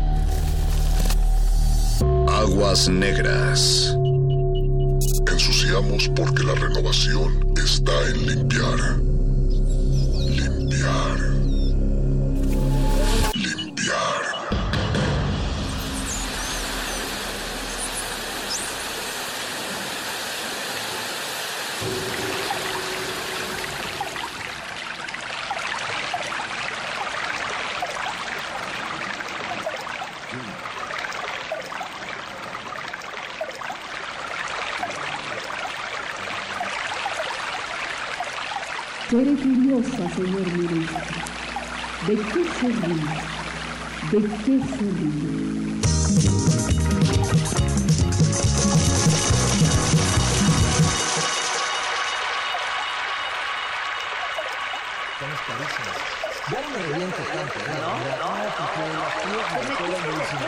[2.41, 3.95] Aguas negras.
[5.31, 8.97] Ensuciamos porque la renovación está en limpiar.
[10.27, 11.40] Limpiar.
[40.15, 40.97] Señor ministro.
[42.07, 42.67] ¿De qué se?
[44.11, 46.41] ¿De qué se ríe?
[56.51, 57.59] Ya no me reviento tanto.
[57.59, 57.63] ¿eh?
[57.79, 58.27] No,
[59.87, 60.39] no, dicen.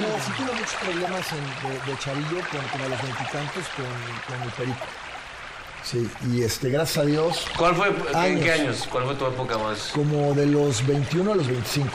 [0.00, 3.86] No, sí tuve muchos problemas en- de, de chavillo con, con los veintitantos con,
[4.26, 4.86] con el perico.
[5.90, 7.46] Sí, y este, gracias a Dios.
[7.56, 8.86] ¿Cuál fue, en qué años?
[8.92, 9.90] ¿Cuál fue tu época más?
[9.94, 11.88] Como de los 21 a los 25.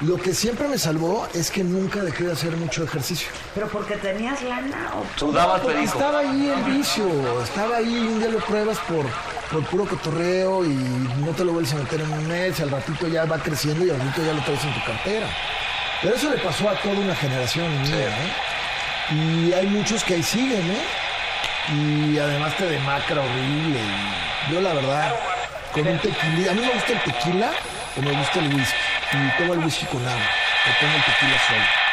[0.00, 3.28] Lo que siempre me salvó es que nunca dejé de hacer mucho ejercicio.
[3.54, 5.98] ¿Pero porque tenías lana o Sudabas Porque perico.
[5.98, 9.04] Estaba ahí el vicio, estaba ahí, un día lo pruebas por,
[9.52, 13.06] por puro cotorreo y no te lo vuelves a meter en un mes, al ratito
[13.06, 15.28] ya va creciendo y al ratito ya lo traes en tu cartera.
[16.00, 19.14] Pero eso le pasó a toda una generación mía, ¿eh?
[19.14, 21.03] Y hay muchos que ahí siguen, ¿eh?
[21.72, 23.80] Y además te demacra horrible.
[24.50, 25.14] yo la verdad,
[25.72, 27.52] con un tequila, a mí me gusta el tequila
[27.96, 28.76] o me gusta el whisky.
[29.12, 30.28] Y tomo el whisky con agua,
[30.66, 31.84] o tomo el tequila solo.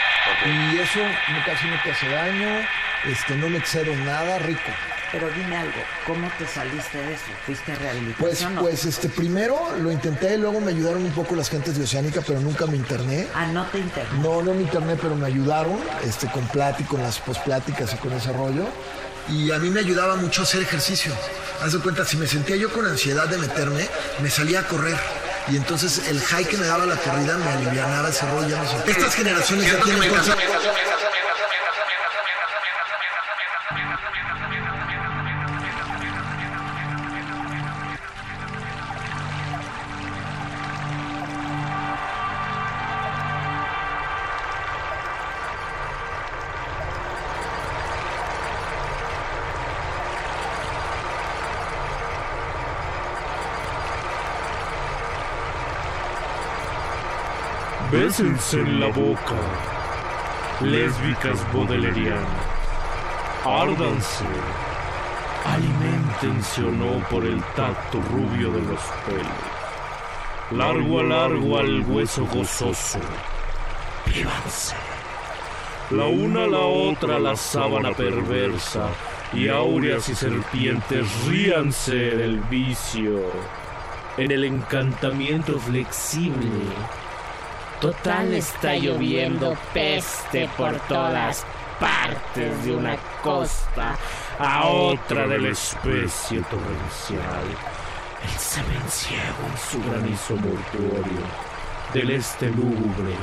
[0.74, 2.66] Y eso no, casi no te hace daño,
[3.06, 4.70] este, no me excedo nada, rico.
[5.12, 7.24] Pero dime algo, ¿cómo te saliste de eso?
[7.46, 11.50] ¿Fuiste Pues, rehabilitación o- pues este, primero lo intenté, luego me ayudaron un poco las
[11.50, 13.28] gentes de Oceánica, pero nunca me interné.
[13.36, 14.20] Ah, no te interné.
[14.20, 18.14] No, no me interné, pero me ayudaron, este, con plática, con las pospláticas y con
[18.14, 18.66] ese rollo.
[19.30, 21.14] Y a mí me ayudaba mucho hacer ejercicio.
[21.62, 23.88] Haz de cuenta, si me sentía yo con ansiedad de meterme,
[24.22, 24.98] me salía a correr.
[25.48, 28.58] Y entonces el high que me daba la corrida me alivianaba ese rollo.
[28.58, 28.92] no sé.
[28.92, 30.36] Estas generaciones ya tienen cosas...
[58.12, 59.40] Bésense en la boca,
[60.60, 62.46] lésbicas bodelerianas.
[63.46, 64.26] Árdanse,
[65.46, 70.52] alimentense o no por el tacto rubio de los pelos.
[70.52, 73.00] Largo a largo al hueso gozoso.
[74.06, 74.76] Vívanse.
[75.92, 78.90] La una a la otra la sábana perversa,
[79.32, 83.22] y áureas y serpientes ríanse del vicio.
[84.18, 86.60] En el encantamiento flexible.
[87.82, 91.44] Total está lloviendo peste por todas
[91.80, 93.98] partes de una costa
[94.38, 97.44] a otra de la especie torrencial.
[98.24, 101.26] El semen ciego en su granizo mortuorio,
[101.92, 103.16] del este lúgubre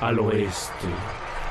[0.00, 0.86] al oeste,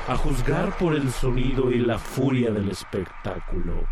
[0.08, 3.86] a juzgar por el sonido y la furia del espectáculo.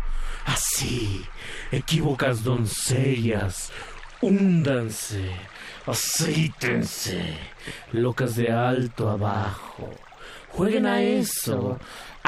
[0.45, 1.23] Así,
[1.71, 3.71] equívocas doncellas,
[4.19, 5.29] húndanse,
[5.85, 7.37] aceítense,
[7.91, 9.89] locas de alto abajo.
[10.49, 11.77] Jueguen a eso,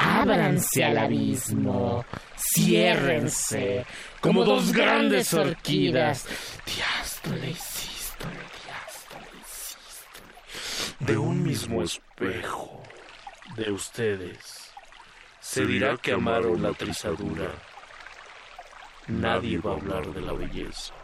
[0.00, 3.84] Ábranse al abismo, ciérrense
[4.20, 6.26] como dos grandes orquídeas.
[6.64, 10.32] Diástole sístole, diástole sístole.
[11.00, 12.82] De un mismo espejo
[13.56, 14.72] de ustedes
[15.40, 17.50] se dirá que amaron la trizadura.
[19.08, 20.94] Nadie va a hablar de la belleza.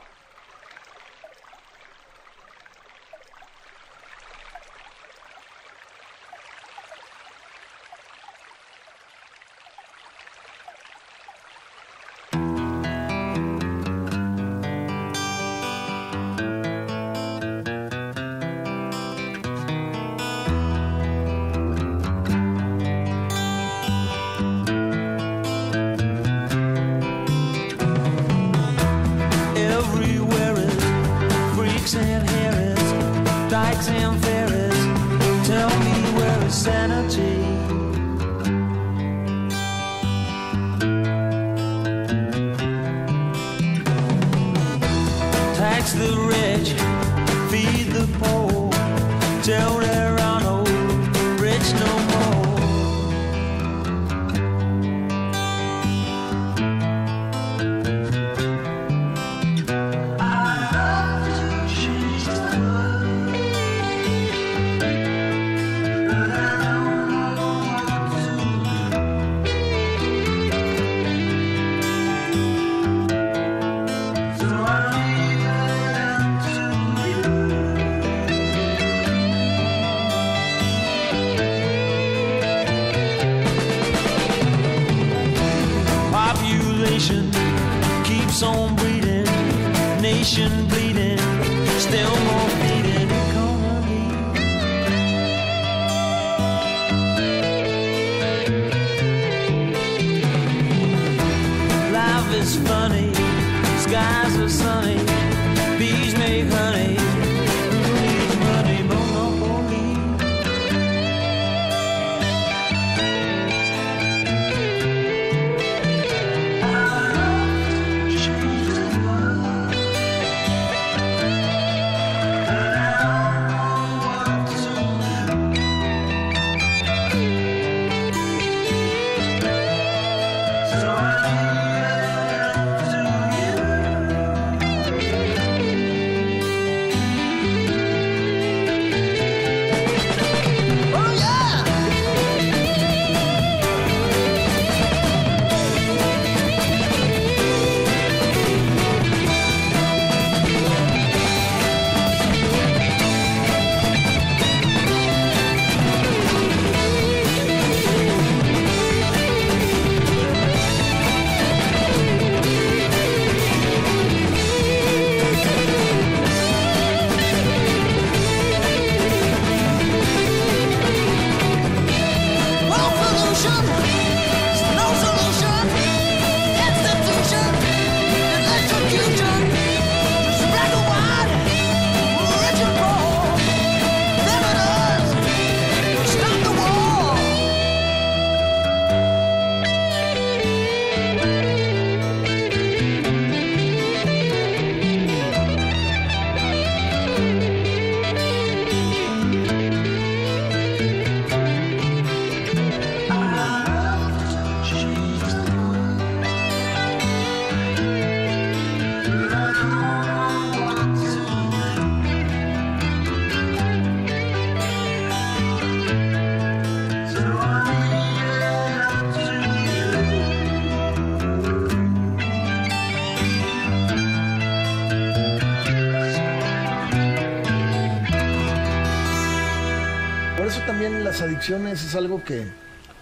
[231.54, 232.44] es algo que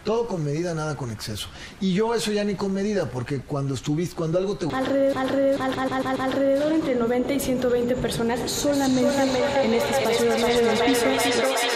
[0.05, 1.49] todo con medida, nada con exceso.
[1.81, 4.67] Y yo eso ya ni con medida, porque cuando estuviste, cuando algo te...
[4.67, 10.63] Alrededor, alrededor, alrededor, alrededor entre 90 y 120 personas solamente, solamente en este espacio de
[10.67, 11.74] más pisos.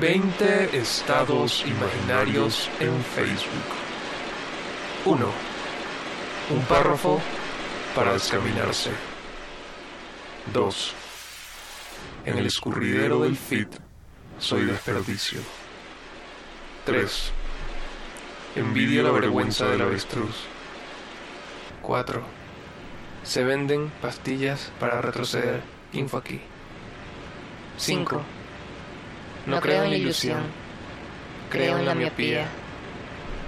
[0.00, 3.64] 20 estados imaginarios en Facebook.
[5.04, 5.26] 1.
[6.50, 7.20] Un párrafo
[7.96, 8.90] para descaminarse.
[10.52, 10.94] 2.
[12.26, 13.66] En el escurridero del feed
[14.38, 15.40] soy desperdicio.
[16.84, 17.32] 3.
[18.54, 20.44] Envidia la vergüenza del avestruz.
[21.82, 22.22] 4.
[23.24, 25.60] Se venden pastillas para retroceder.
[25.92, 26.40] Info aquí.
[27.78, 28.37] 5.
[29.48, 30.42] No creo en la ilusión.
[31.48, 32.46] Creo en la miopía.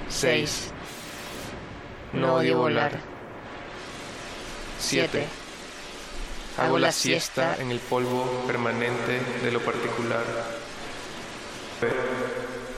[0.09, 0.73] 6.
[2.15, 2.99] No odio volar.
[4.79, 5.27] 7.
[6.57, 10.25] Hago la siesta en el polvo permanente de lo particular.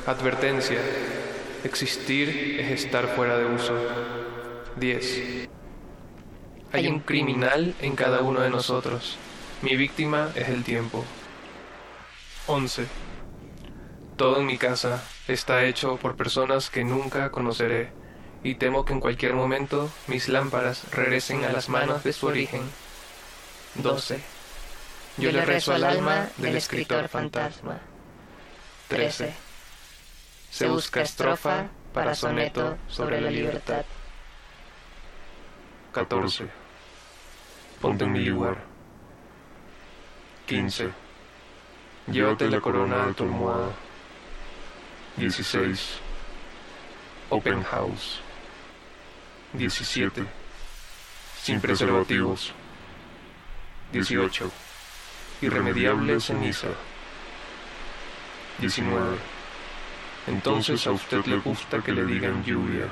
[0.07, 0.81] Advertencia.
[1.63, 3.77] Existir es estar fuera de uso.
[4.79, 5.49] 10.
[6.73, 9.17] Hay un criminal en cada uno de nosotros.
[9.63, 11.05] Mi víctima es el tiempo.
[12.49, 13.12] 11.
[14.17, 17.93] Todo en mi casa está hecho por personas que nunca conoceré
[18.45, 22.63] y temo que en cualquier momento mis lámparas regresen a las manos de su origen.
[23.77, 24.21] 12.
[25.17, 27.81] Yo le rezo al alma del escritor fantasma.
[28.89, 29.33] 13.
[30.51, 33.85] Se busca estrofa para soneto sobre la libertad.
[35.93, 36.47] 14.
[37.81, 38.59] Ponte en mi lugar.
[40.47, 40.91] 15.
[42.09, 43.71] Llévate la corona de tu almohada.
[45.17, 46.01] 16.
[47.31, 48.21] Open House.
[49.53, 50.25] 17.
[51.43, 52.53] Sin preservativos.
[53.93, 54.51] 18.
[55.43, 56.69] Irremediable ceniza.
[58.59, 59.17] 19.
[60.29, 62.87] Entonces a usted le gusta que le digan lluvia.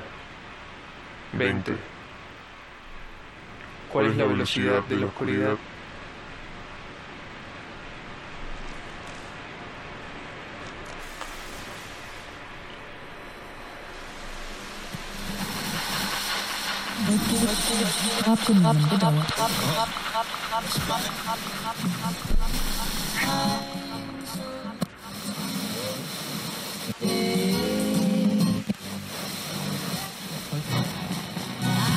[1.33, 1.75] 20.
[3.91, 5.57] ¿Cuál es la velocidad de la oscuridad?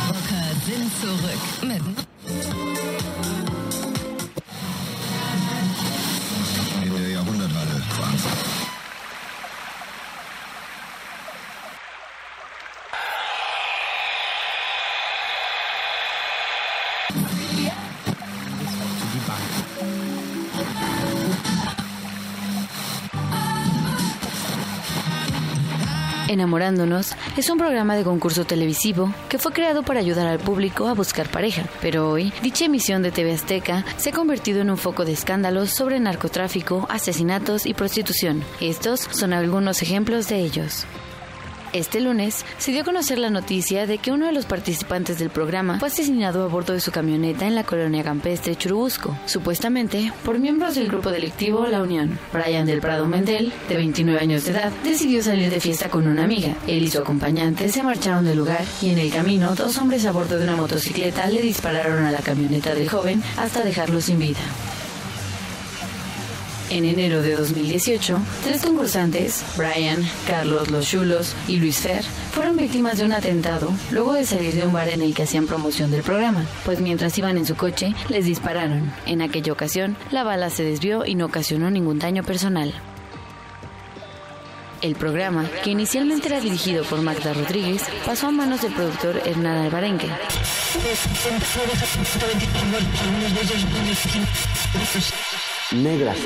[0.08, 1.82] Rocker sind zurück mit
[6.82, 7.82] In der Jahrhunderthalle.
[8.00, 8.63] Wahnsinn.
[26.34, 30.92] Enamorándonos es un programa de concurso televisivo que fue creado para ayudar al público a
[30.92, 35.04] buscar pareja, pero hoy dicha emisión de TV Azteca se ha convertido en un foco
[35.04, 38.42] de escándalos sobre narcotráfico, asesinatos y prostitución.
[38.60, 40.86] Estos son algunos ejemplos de ellos.
[41.74, 45.30] Este lunes se dio a conocer la noticia de que uno de los participantes del
[45.30, 50.38] programa fue asesinado a bordo de su camioneta en la colonia campestre Churubusco, supuestamente por
[50.38, 52.16] miembros del grupo delictivo La Unión.
[52.32, 56.22] Brian del Prado Mendel, de 29 años de edad, decidió salir de fiesta con una
[56.22, 56.54] amiga.
[56.68, 60.12] Él y su acompañante se marcharon del lugar y en el camino dos hombres a
[60.12, 64.38] bordo de una motocicleta le dispararon a la camioneta del joven hasta dejarlo sin vida.
[66.74, 72.02] En enero de 2018, tres concursantes, Brian, Carlos Los Chulos y Luis Fer,
[72.32, 75.46] fueron víctimas de un atentado luego de salir de un bar en el que hacían
[75.46, 78.92] promoción del programa, pues mientras iban en su coche, les dispararon.
[79.06, 82.74] En aquella ocasión, la bala se desvió y no ocasionó ningún daño personal.
[84.82, 89.66] El programa, que inicialmente era dirigido por Magda Rodríguez, pasó a manos del productor Hernán
[89.66, 90.08] Alvarenque.
[95.72, 96.18] Negras.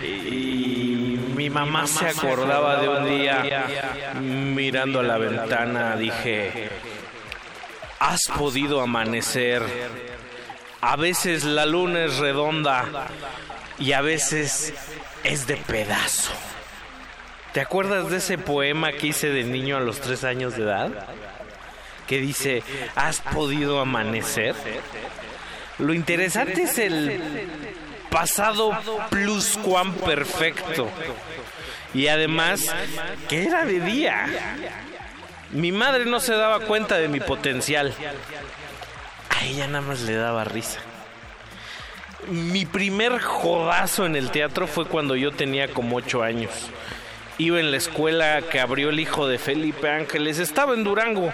[0.00, 3.66] Y mi mamá se acordaba de un día
[4.20, 6.70] mirando a la ventana, dije,
[7.98, 9.62] has podido amanecer.
[10.80, 13.06] A veces la luna es redonda
[13.78, 14.74] y a veces
[15.22, 16.32] es de pedazo.
[17.52, 20.90] ¿Te acuerdas de ese poema que hice de niño a los tres años de edad?
[22.06, 22.62] Que dice,
[22.96, 24.56] ¿has podido amanecer?
[25.82, 27.20] Lo interesante es el
[28.08, 28.70] pasado
[29.10, 30.88] plus cuan perfecto.
[31.92, 32.72] Y además,
[33.28, 34.26] que era de día.
[35.50, 37.92] Mi madre no se daba cuenta de mi potencial.
[39.28, 40.78] A ella nada más le daba risa.
[42.28, 46.52] Mi primer jodazo en el teatro fue cuando yo tenía como ocho años.
[47.38, 50.38] Iba en la escuela que abrió el hijo de Felipe Ángeles.
[50.38, 51.32] Estaba en Durango.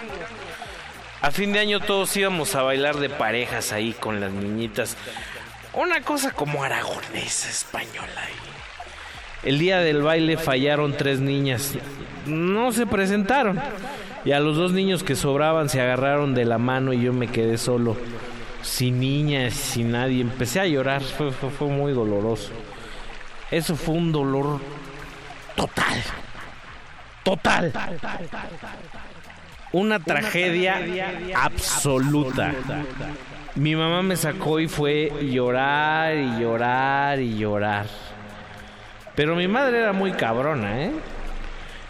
[1.21, 4.95] A fin de año todos íbamos a bailar de parejas ahí con las niñitas.
[5.73, 8.21] Una cosa como aragonesa española.
[9.43, 11.73] El día del baile fallaron tres niñas.
[12.25, 13.59] No se presentaron.
[14.25, 17.27] Y a los dos niños que sobraban se agarraron de la mano y yo me
[17.27, 17.97] quedé solo.
[18.61, 20.21] Sin niñas, sin nadie.
[20.21, 21.01] Empecé a llorar.
[21.01, 22.51] Fue, fue, fue muy doloroso.
[23.51, 24.59] Eso fue un dolor
[25.55, 26.01] total.
[27.23, 27.71] Total.
[29.71, 30.81] Una tragedia
[31.35, 32.53] absoluta.
[33.55, 37.87] Mi mamá me sacó y fue llorar y llorar y llorar.
[39.15, 40.91] Pero mi madre era muy cabrona, ¿eh?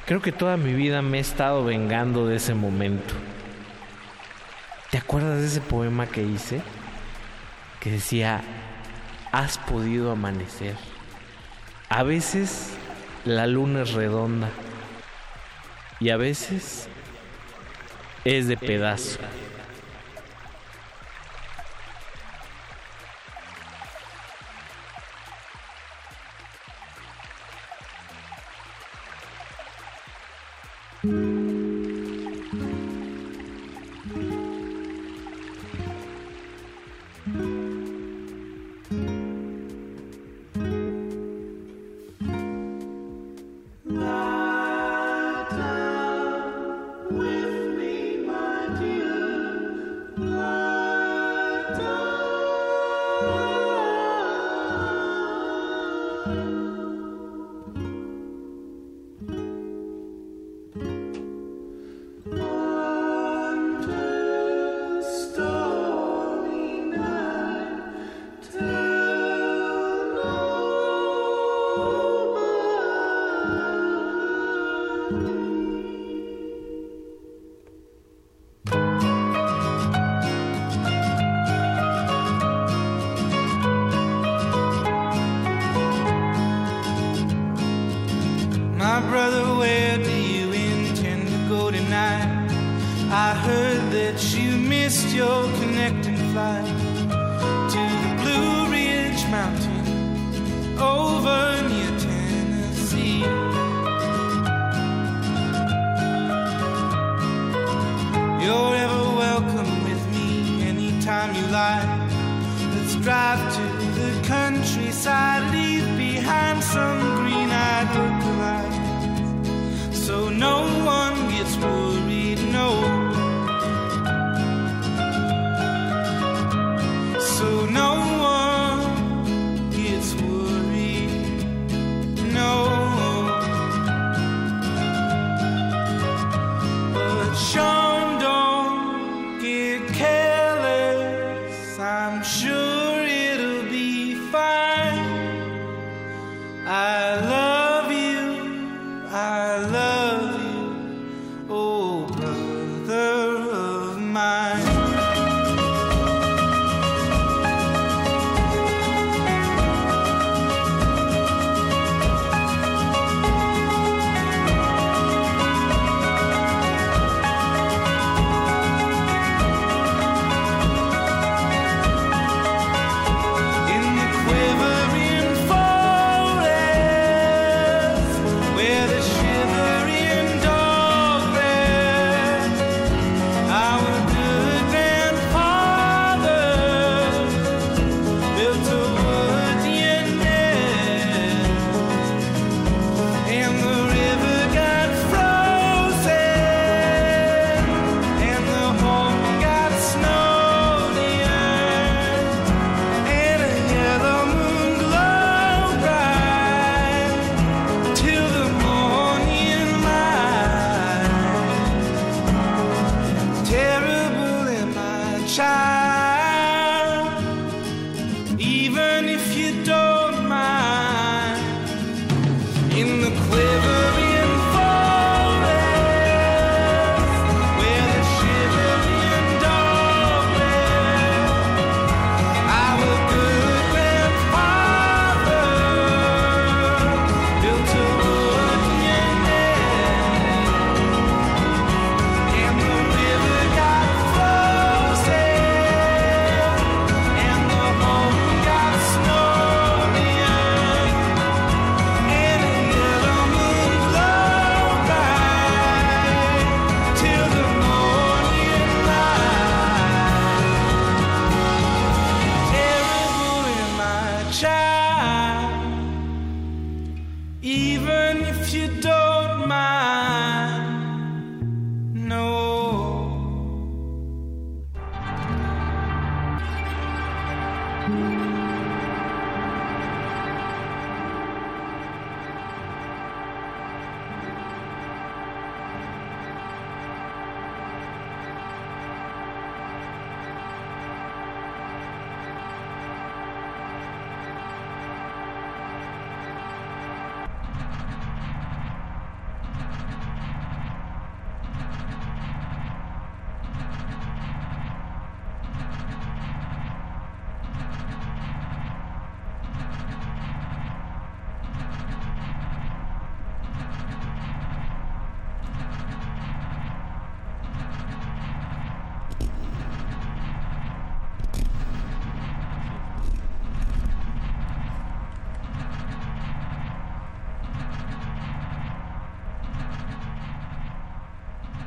[0.06, 3.14] Creo que toda mi vida me he estado vengando de ese momento.
[4.90, 6.62] ¿Te acuerdas de ese poema que hice?
[7.80, 8.42] Que decía,
[9.32, 10.76] has podido amanecer.
[11.90, 12.74] A veces
[13.26, 14.50] la luna es redonda
[16.00, 16.90] y a veces
[18.38, 19.20] es de pedazo.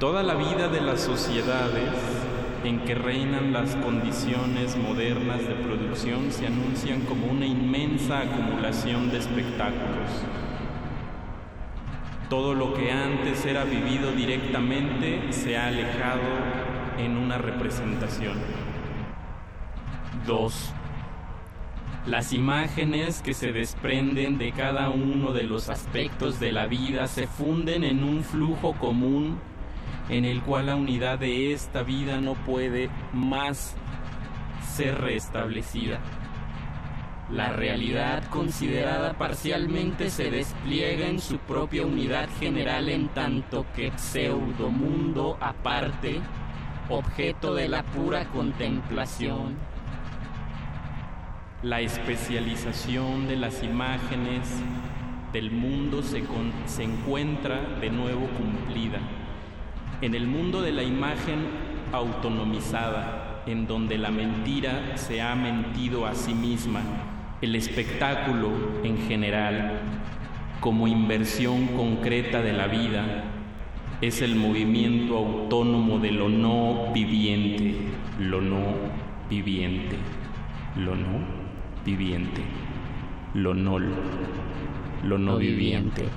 [0.03, 1.95] Toda la vida de las sociedades
[2.65, 9.19] en que reinan las condiciones modernas de producción se anuncian como una inmensa acumulación de
[9.19, 10.11] espectáculos.
[12.29, 16.21] Todo lo que antes era vivido directamente se ha alejado
[16.99, 18.39] en una representación.
[20.27, 20.73] 2.
[22.09, 27.29] Las imágenes que se desprenden de cada uno de los aspectos de la vida se
[27.29, 29.39] funden en un flujo común
[30.09, 33.77] en el cual la unidad de esta vida no puede más
[34.75, 36.01] ser restablecida.
[37.31, 44.71] La realidad considerada parcialmente se despliega en su propia unidad general en tanto que pseudo
[44.71, 46.21] mundo aparte,
[46.91, 49.57] objeto de la pura contemplación.
[51.63, 54.51] La especialización de las imágenes
[55.33, 56.23] del mundo se,
[56.67, 58.99] se encuentra de nuevo cumplida
[60.03, 61.47] en el mundo de la imagen
[61.93, 66.81] autonomizada, en donde la mentira se ha mentido a sí misma,
[67.41, 68.51] el espectáculo
[68.83, 69.79] en general,
[70.61, 73.25] como inversión concreta de la vida,
[74.01, 77.77] es el movimiento autónomo de lo no viviente,
[78.19, 78.75] lo no
[79.31, 79.97] viviente,
[80.77, 81.19] lo no
[81.85, 82.43] viviente,
[83.35, 86.09] lo no, lo no viviente,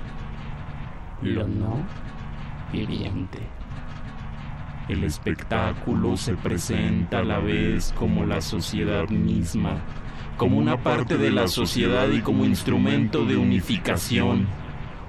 [1.22, 1.78] lo no
[2.72, 3.38] viviente.
[4.88, 9.78] El espectáculo se presenta a la vez como la sociedad misma,
[10.36, 14.46] como una parte de la sociedad y como instrumento de unificación.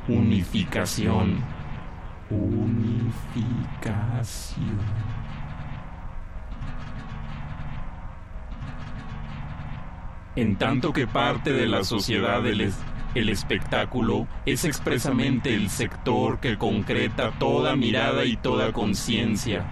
[0.07, 1.43] Unificación.
[2.31, 2.97] Unificación.
[10.35, 12.71] En tanto que parte de la sociedad el,
[13.17, 19.65] el espectáculo es expresamente el sector que concreta toda mirada y toda conciencia.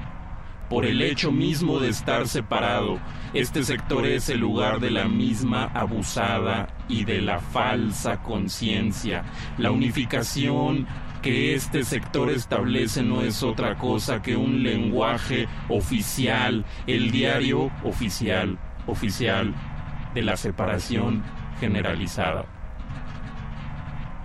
[0.67, 2.97] Por el hecho mismo de estar separado,
[3.35, 9.23] este sector es el lugar de la misma abusada y de la falsa conciencia.
[9.59, 10.87] La unificación
[11.21, 18.57] que este sector establece no es otra cosa que un lenguaje oficial, el diario oficial,
[18.87, 19.53] oficial
[20.15, 21.21] de la separación
[21.59, 22.54] generalizada.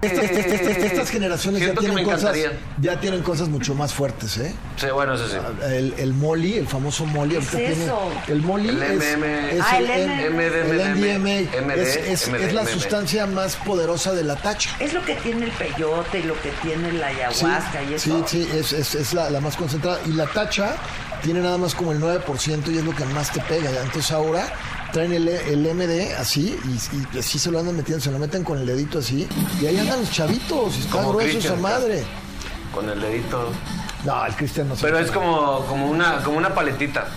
[0.03, 2.35] Estas, estas- estas- estas generaciones ya tienen, cosas,
[2.81, 4.55] ya tienen cosas mucho más fuertes, ¿eh?
[4.77, 5.37] Sí, bueno, eso sí.
[5.67, 7.35] El, el Molly, el famoso Molly.
[7.35, 8.11] ahorita es tiene- eso?
[8.27, 9.25] El Molly El es, MM.
[9.51, 10.61] es Ah, el, el M- MDMA.
[10.61, 11.61] el MDMA.
[11.75, 12.69] MD, es, es- es la MD.
[12.73, 14.71] sustancia más poderosa de la tacha.
[14.81, 18.25] Es lo que tiene el peyote y lo que tiene la Sí, ayahuasca y eso.
[18.27, 20.01] sí, sí, es, es- es la, la más concentrada.
[20.07, 20.77] Y la tacha
[21.23, 23.69] tiene nada más como el 9% y es lo que más te pega.
[23.83, 24.51] Entonces ahora
[24.93, 28.45] traen el, el MD así y, y así se lo andan metiendo, se lo meten
[28.45, 29.29] con el dedito así.
[29.61, 32.05] Y ahí andan los chavitos, y está grueso esa madre.
[32.73, 33.51] Con el dedito.
[34.05, 37.09] No, el Cristian no se Pero es como, como, una, como una paletita.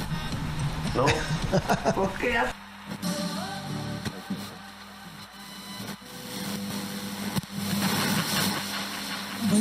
[0.95, 1.05] ¿No?
[1.95, 2.37] ¿Por qué?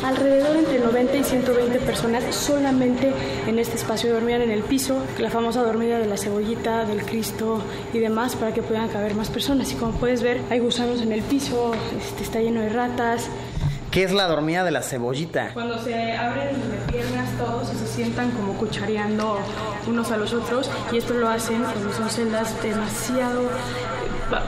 [0.05, 3.13] Alrededor entre 90 y 120 personas solamente
[3.47, 7.61] en este espacio dormían en el piso, la famosa dormida de la cebollita, del Cristo
[7.93, 9.71] y demás para que puedan caber más personas.
[9.73, 13.29] Y como puedes ver, hay gusanos en el piso, este, está lleno de ratas.
[13.91, 15.51] ¿Qué es la dormida de la cebollita?
[15.53, 19.39] Cuando se abren de piernas todos y se sientan como cuchareando
[19.87, 23.51] unos a los otros y esto lo hacen cuando son celdas demasiado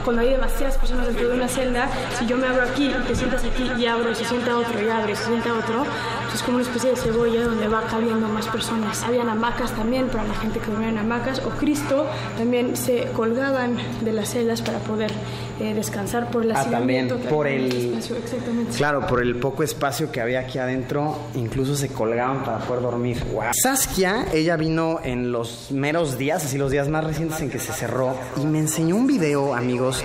[0.03, 3.15] cuando hay demasiadas personas dentro de una celda, si yo me abro aquí y te
[3.15, 5.83] sientas aquí y abro y se sienta otro y abro y se sienta otro,
[6.23, 9.03] pues es como una especie de cebolla donde va cabiendo más personas.
[9.03, 12.05] Habían hamacas también para la gente que dormía en hamacas o Cristo
[12.37, 15.11] también se colgaban de las celdas para poder
[15.59, 18.15] eh, descansar por el Ah, también, por el- espacio.
[18.17, 18.73] Exactamente.
[18.75, 23.23] Claro, por el poco espacio que había aquí adentro, incluso se colgaban para poder dormir.
[23.33, 23.43] Wow.
[23.53, 27.71] Saskia, ella vino en los meros días, así los días más recientes en que se
[27.71, 29.53] cerró, y me enseñó un video,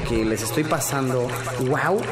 [0.08, 1.28] que les estoy pasando.
[1.60, 2.02] Wow,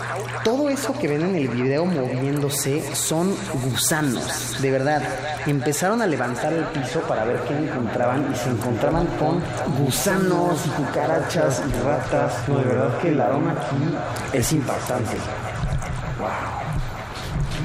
[0.44, 5.02] todo eso que ven en el video moviéndose son gusanos, de verdad.
[5.46, 9.42] Empezaron a levantar el piso para ver qué encontraban y se encontraban con
[9.76, 12.46] gusanos cucarachas y ratas.
[12.46, 15.16] De verdad que el aroma aquí es impactante.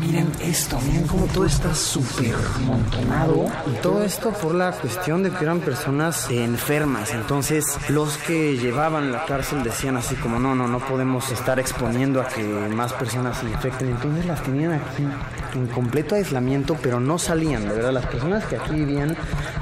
[0.06, 3.46] Miren esto, miren cómo todo está súper amontonado.
[3.68, 7.14] Y todo esto por la cuestión de que eran personas enfermas.
[7.14, 12.22] Entonces, los que llevaban la cárcel decían así como, no, no, no podemos estar exponiendo
[12.22, 13.92] a que más personas se infecten.
[13.92, 15.08] Entonces las tenían aquí
[15.56, 17.94] en completo aislamiento, pero no salían, de verdad.
[17.94, 19.16] Las personas que aquí vivían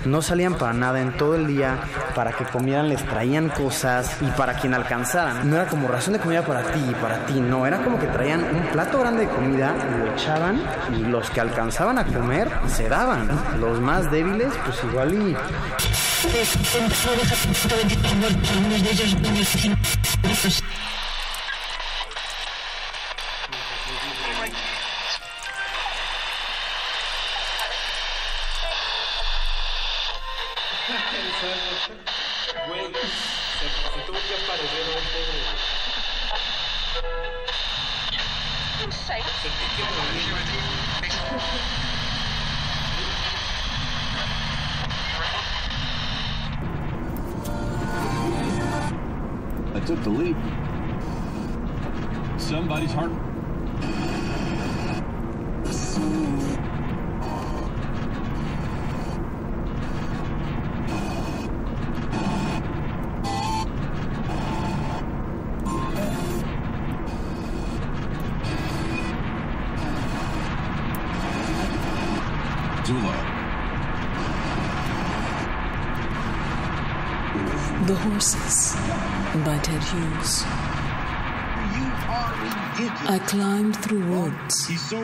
[0.06, 1.82] no salían para nada en todo el día,
[2.16, 5.48] para que comieran, les traían cosas y para quien alcanzaran.
[5.48, 8.08] No era como ración de comida para ti y para ti, no, era como que
[8.08, 10.62] traían un plato grande de comida y lo echaban aprovechaban
[10.96, 13.28] y los que alcanzaban a comer se daban.
[13.60, 15.36] Los más débiles, pues igual y
[32.68, 35.81] Güey, se, se tuvo que aparecer un pobre.
[38.82, 38.88] Que
[49.76, 50.36] I took the leap.
[52.40, 53.31] Somebody's heart.
[79.92, 80.44] By Ted Hughes.
[83.10, 85.02] I climbed through woods so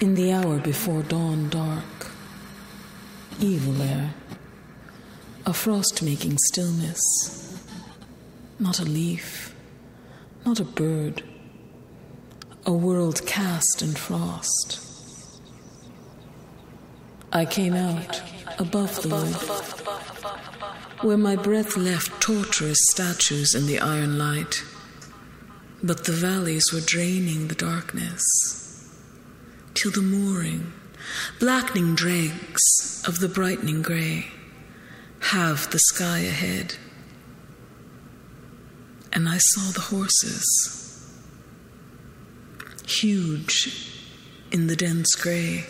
[0.00, 2.10] in the hour before dawn dark.
[3.40, 4.14] Evil air,
[5.46, 7.58] a frost making stillness,
[8.58, 9.54] not a leaf,
[10.44, 11.22] not a bird,
[12.66, 14.78] a world cast in frost.
[17.32, 18.20] I came out
[18.58, 19.89] above the wood,
[21.02, 24.62] where my breath left torturous statues in the iron light,
[25.82, 28.22] but the valleys were draining the darkness.
[29.74, 30.72] Till the mooring,
[31.38, 34.26] blackening dregs of the brightening grey,
[35.20, 36.74] have the sky ahead.
[39.12, 41.18] And I saw the horses,
[42.86, 43.96] huge
[44.52, 45.64] in the dense grey,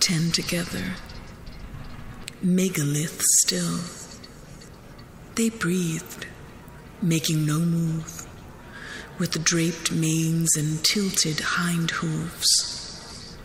[0.00, 0.94] ten together,
[2.42, 3.80] megalith still.
[5.34, 6.26] They breathed,
[7.02, 8.26] making no move
[9.18, 13.36] with draped manes and tilted hind hooves,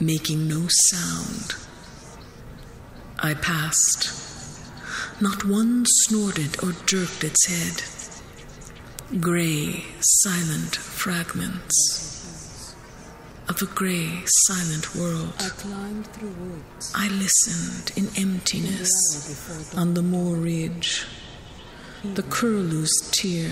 [0.00, 1.54] making no sound.
[3.18, 4.22] I passed.
[5.20, 9.20] Not one snorted or jerked its head.
[9.20, 12.05] Gray, silent fragments
[13.48, 15.32] of a gray, silent world.
[15.38, 16.92] I climbed through woods.
[16.94, 21.04] I listened in emptiness on the moor ridge.
[22.14, 23.50] The curlew's tear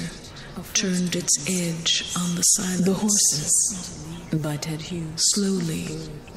[0.75, 2.85] turned its edge on the silence.
[2.85, 5.23] The Horses by Ted Hughes.
[5.35, 5.89] Slowly,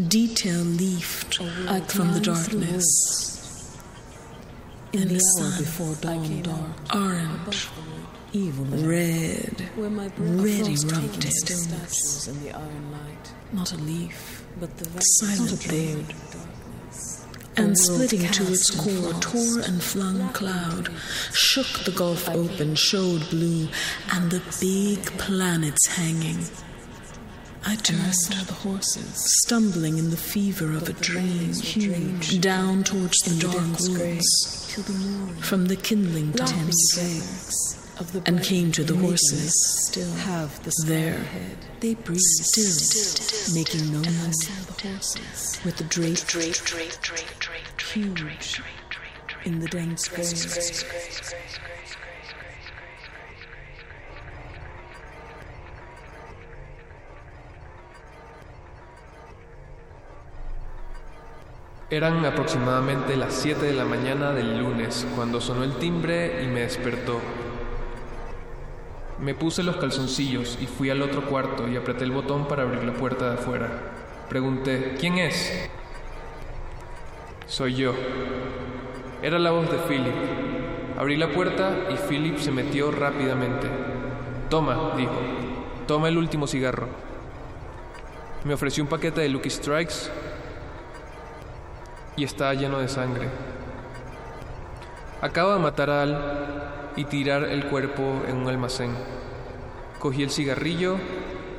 [0.07, 3.43] detail leafed from the darkness.
[4.93, 6.95] In and the sun, before dawn dark.
[6.95, 7.67] orange,
[8.33, 10.67] Evil red, Where my breath
[13.53, 16.15] Not a leaf, But the silent bird.
[17.55, 20.89] and splitting to its core, tore and flung cloud,
[21.31, 23.67] shook the gulf open, showed blue,
[24.11, 26.45] and the big planets hanging.
[27.65, 29.11] I turned, saw the horses.
[29.43, 34.93] stumbling in the fever of a dream, huge, down towards the dark woods, till the
[34.93, 36.71] mooring, from the kindling blackening
[38.25, 39.53] and came to the horses.
[39.87, 41.19] Still have the There,
[41.79, 45.59] they breathed still, making no noise, the horses.
[45.65, 46.31] with the draped,
[47.81, 48.61] huge,
[49.45, 50.25] in the dense grey.
[61.89, 66.59] Eran aproximadamente las 7 de la mañana del lunes cuando sonó el timbre y me
[66.59, 67.21] despertó.
[69.19, 72.83] Me puse los calzoncillos y fui al otro cuarto y apreté el botón para abrir
[72.83, 73.67] la puerta de afuera.
[74.29, 75.69] Pregunté, ¿quién es?
[77.47, 77.93] Soy yo.
[79.23, 80.13] Era la voz de Philip.
[80.97, 83.67] Abrí la puerta y Philip se metió rápidamente.
[84.49, 85.19] Toma, dijo.
[85.87, 86.87] Toma el último cigarro.
[88.43, 90.11] Me ofreció un paquete de Lucky Strikes
[92.15, 93.29] y estaba lleno de sangre.
[95.19, 96.37] Acabo de matar a Al
[96.95, 98.91] y tirar el cuerpo en un almacén.
[99.99, 100.97] Cogí el cigarrillo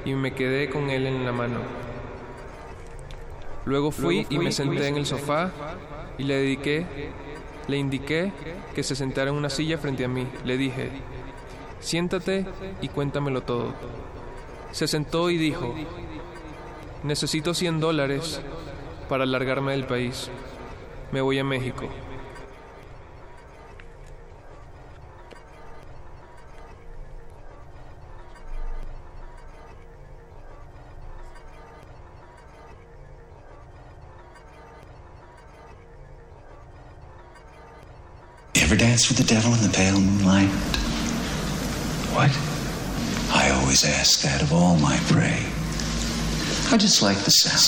[0.04, 1.60] y me quedé con él en la mano.
[3.64, 5.50] Luego fui y me senté en el sofá
[6.18, 6.86] y le dediqué,
[7.66, 8.32] le indiqué
[8.74, 10.26] que se sentara en una silla frente a mí.
[10.44, 10.90] Le dije,
[11.80, 12.46] siéntate
[12.80, 13.74] y cuéntamelo todo.
[14.70, 15.74] Se sentó y dijo,
[17.02, 18.40] necesito 100 dólares
[19.08, 20.30] para largarme del país.
[21.10, 21.88] Me voy a México.
[38.98, 40.48] Dance with the devil in the pale moonlight?
[42.10, 42.32] What?
[43.32, 45.46] I always ask that of all my prey.
[46.72, 47.58] I just like the sound.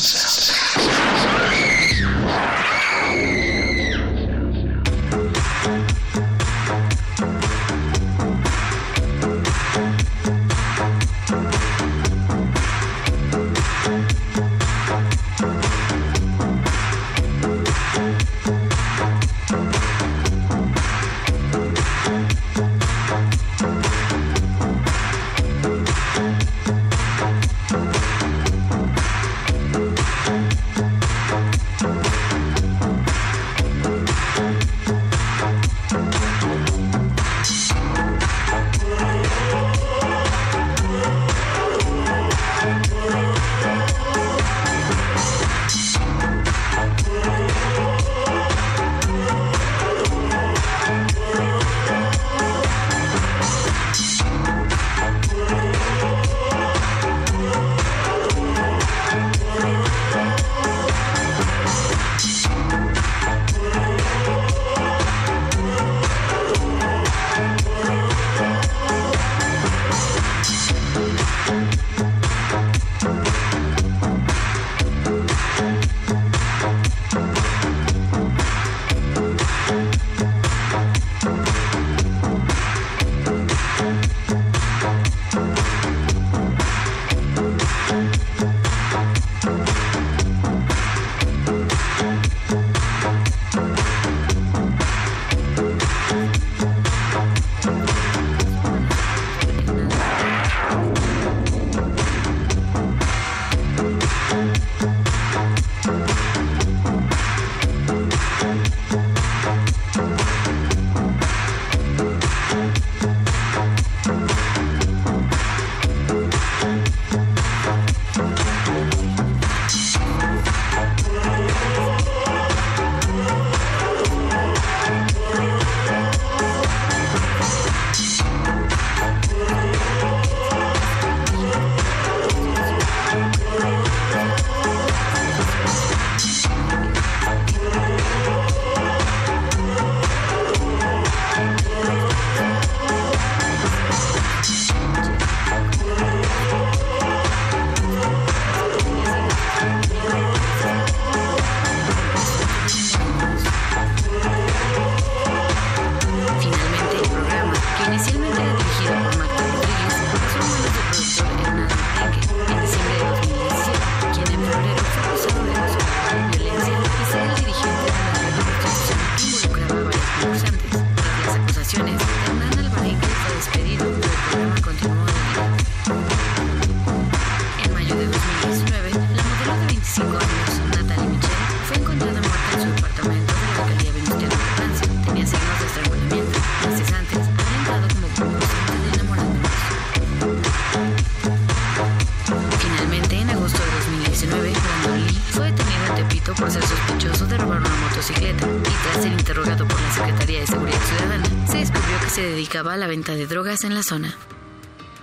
[202.63, 204.15] La venta de drogas en la zona.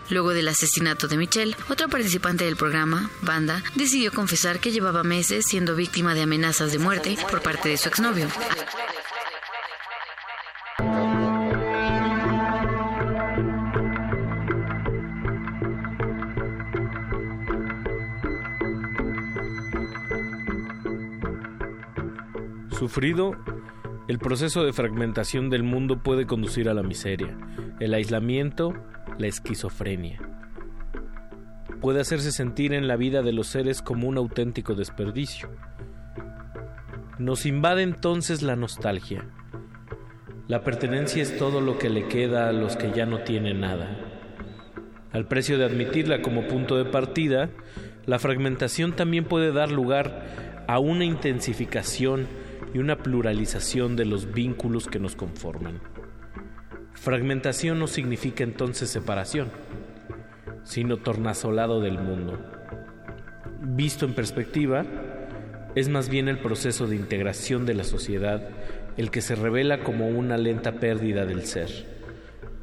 [0.09, 5.45] Luego del asesinato de Michelle, otro participante del programa, Banda, decidió confesar que llevaba meses
[5.45, 8.27] siendo víctima de amenazas de muerte por parte de su exnovio.
[22.77, 23.35] Sufrido,
[24.07, 27.37] el proceso de fragmentación del mundo puede conducir a la miseria,
[27.81, 28.73] el aislamiento,
[29.17, 30.21] la esquizofrenia.
[31.81, 35.49] Puede hacerse sentir en la vida de los seres como un auténtico desperdicio.
[37.19, 39.25] Nos invade entonces la nostalgia.
[40.47, 43.89] La pertenencia es todo lo que le queda a los que ya no tienen nada.
[45.11, 47.49] Al precio de admitirla como punto de partida,
[48.05, 52.27] la fragmentación también puede dar lugar a una intensificación
[52.73, 55.79] y una pluralización de los vínculos que nos conforman.
[56.93, 59.49] Fragmentación no significa entonces separación,
[60.63, 62.39] sino tornasolado del mundo.
[63.61, 64.85] Visto en perspectiva,
[65.75, 68.49] es más bien el proceso de integración de la sociedad
[68.97, 71.69] el que se revela como una lenta pérdida del ser,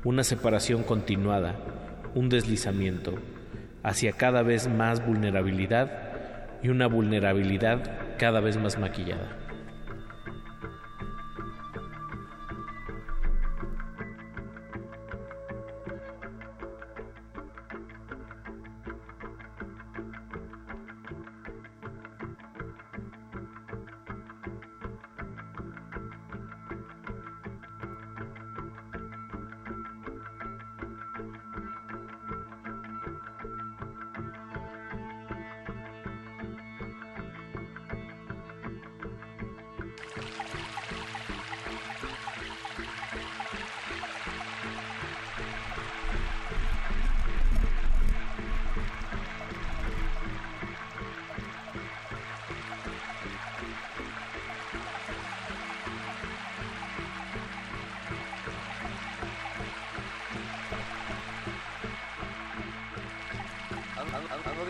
[0.03, 1.55] una separación continuada,
[2.15, 3.15] un deslizamiento
[3.85, 9.44] hacia cada vez más vulnerabilidad y una vulnerabilidad cada vez más maquillada.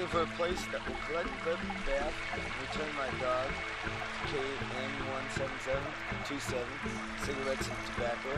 [0.04, 1.58] Looking for a place that will collect, clip,
[1.88, 3.48] bath, and return my dog,
[4.28, 6.60] KN17727,
[7.24, 8.36] cigarettes and tobacco,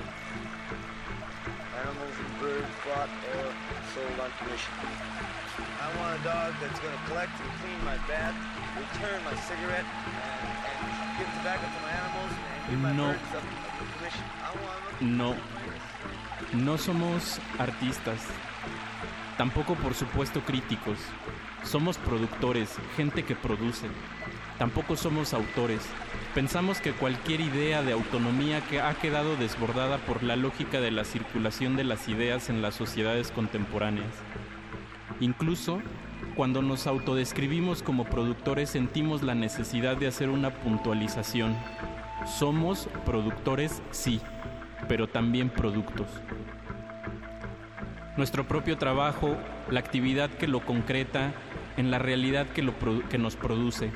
[1.83, 3.51] animals and birds bought or
[3.95, 4.75] sold on commission.
[5.83, 8.37] I want a dog that's going to collect and clean my bath,
[8.79, 13.11] return my cigarette, and, and give tobacco to my animals, and give my No.
[13.11, 14.23] birds up up commission.
[14.39, 15.35] I want No.
[16.53, 18.23] No somos artistas.
[19.37, 20.99] Tampoco, por supuesto, críticos.
[21.67, 23.89] Somos productores, gente que produce.
[24.57, 25.81] Tampoco somos autores.
[26.33, 31.05] Pensamos que cualquier idea de autonomía que ha quedado desbordada por la lógica de la
[31.05, 34.13] circulación de las ideas en las sociedades contemporáneas.
[35.19, 35.81] Incluso,
[36.37, 41.57] cuando nos autodescribimos como productores sentimos la necesidad de hacer una puntualización.
[42.39, 44.21] Somos productores, sí,
[44.87, 46.07] pero también productos.
[48.17, 49.37] Nuestro propio trabajo,
[49.71, 51.33] la actividad que lo concreta,
[51.77, 52.63] en la realidad que,
[53.19, 53.91] nos produce.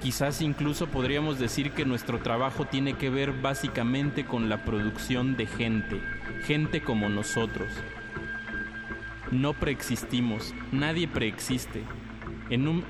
[0.00, 5.46] Quizás incluso podríamos decir que nuestro trabajo tiene que ver básicamente con la producción de
[5.46, 6.00] gente,
[6.44, 7.68] gente como nosotros.
[9.30, 11.82] No preexistimos, nadie preexiste.
[12.48, 12.84] En, un,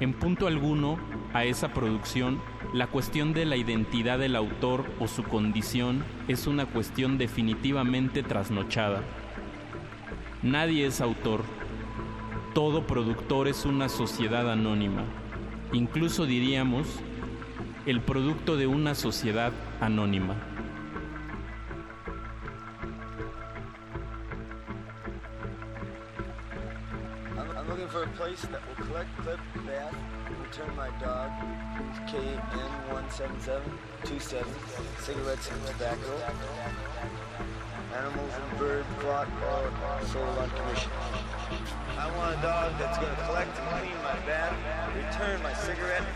[0.00, 0.98] en punto alguno
[1.34, 2.40] a esa producción,
[2.72, 9.02] la cuestión de la identidad del autor o su condición es una cuestión definitivamente trasnochada.
[10.42, 11.42] Nadie es autor.
[12.54, 15.04] Todo productor es una sociedad anónima.
[15.72, 16.86] Incluso diríamos
[17.86, 20.34] el producto de una sociedad anónima.
[27.38, 29.94] I'm, I'm looking for a place that will collect, clip, bath,
[30.42, 31.30] return my dog,
[32.12, 34.44] KN17727,
[35.00, 36.20] cigarettes and tobacco,
[37.96, 39.72] animals and birds bought or
[40.06, 40.92] sold on commission.
[42.22, 44.54] I want a dog that's going to collect and clean my bath,
[44.94, 46.06] return my cigarette,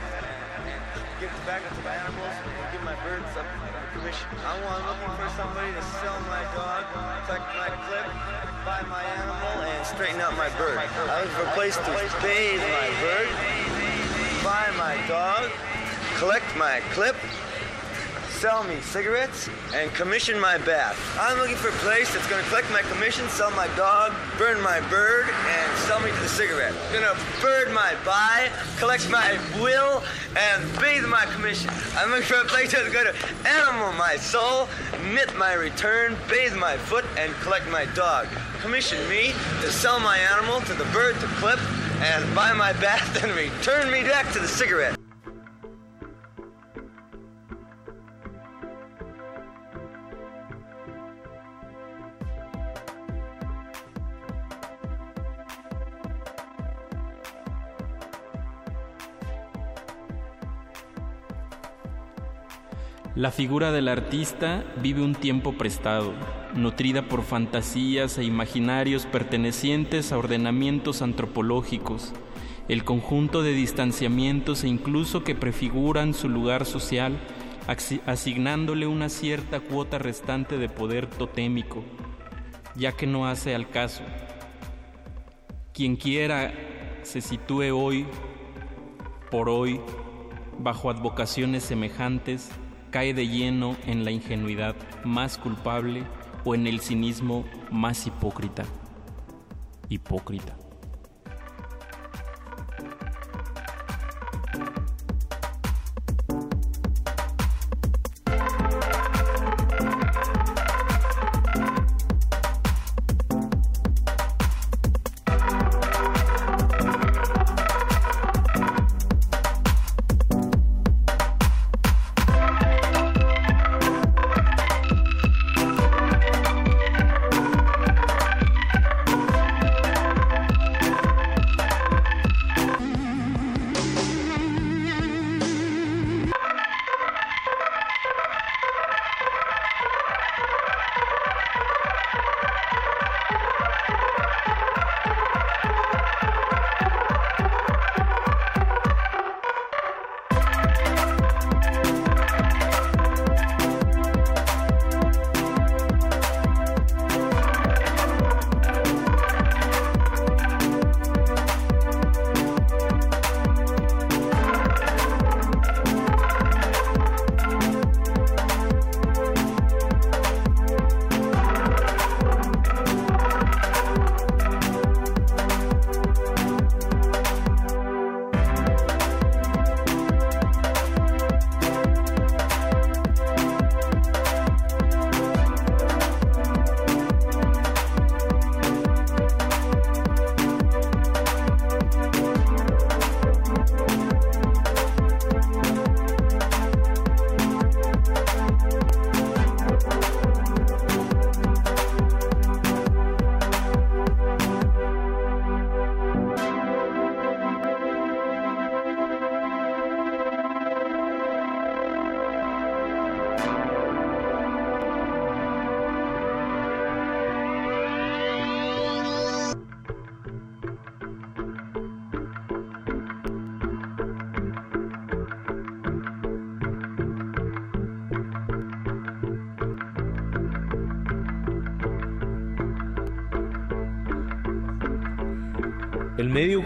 [1.18, 3.42] give tobacco to my animals, and give my birds on
[3.90, 4.30] commission.
[4.46, 6.86] I want, looking for somebody to sell my dog,
[7.26, 8.06] collect my clip,
[8.62, 10.78] buy my animal, and straighten out my bird.
[10.78, 11.90] I'm looking for a place to
[12.22, 13.26] bathe my bird,
[14.46, 15.50] buy my dog,
[16.22, 17.18] collect my clip,
[18.36, 20.98] sell me cigarettes, and commission my bath.
[21.18, 24.78] I'm looking for a place that's gonna collect my commission, sell my dog, burn my
[24.90, 26.74] bird, and sell me to the cigarette.
[26.92, 30.04] Gonna bird my buy, collect my will,
[30.36, 31.70] and bathe my commission.
[31.96, 33.14] I'm looking for a place that's gonna
[33.46, 34.68] animal my soul,
[35.14, 38.28] knit my return, bathe my foot, and collect my dog.
[38.60, 39.32] Commission me
[39.62, 41.60] to sell my animal to the bird to clip,
[42.02, 44.98] and buy my bath, and return me back to the cigarette.
[63.16, 66.12] La figura del artista vive un tiempo prestado,
[66.54, 72.12] nutrida por fantasías e imaginarios pertenecientes a ordenamientos antropológicos,
[72.68, 77.18] el conjunto de distanciamientos e incluso que prefiguran su lugar social,
[78.04, 81.82] asignándole una cierta cuota restante de poder totémico,
[82.74, 84.02] ya que no hace al caso.
[85.72, 86.52] Quien quiera
[87.02, 88.04] se sitúe hoy,
[89.30, 89.80] por hoy,
[90.58, 92.50] bajo advocaciones semejantes,
[92.96, 94.74] cae de lleno en la ingenuidad
[95.04, 96.02] más culpable
[96.46, 98.64] o en el cinismo más hipócrita.
[99.90, 100.56] Hipócrita.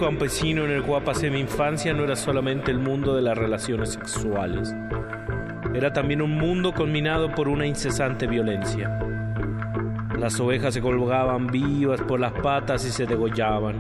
[0.01, 3.91] Campesino en el cual pasé mi infancia no era solamente el mundo de las relaciones
[3.91, 4.75] sexuales.
[5.75, 8.99] Era también un mundo conminado por una incesante violencia.
[10.19, 13.79] Las ovejas se colgaban vivas por las patas y se degollaban.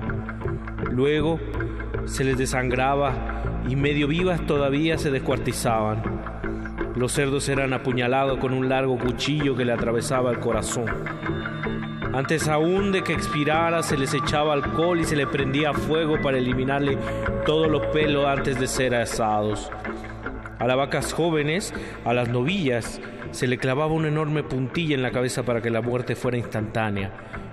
[0.92, 1.40] Luego
[2.04, 6.02] se les desangraba y medio vivas todavía se descuartizaban.
[6.96, 10.86] Los cerdos eran apuñalados con un largo cuchillo que le atravesaba el corazón.
[12.20, 16.36] Antes aún de que expirara se les echaba alcohol y se le prendía fuego para
[16.36, 16.98] eliminarle
[17.46, 19.70] todos los pelos antes de ser asados.
[20.58, 21.72] A las vacas jóvenes,
[22.04, 25.80] a las novillas, se le clavaba una enorme puntilla en la cabeza para que la
[25.80, 27.10] muerte fuera instantánea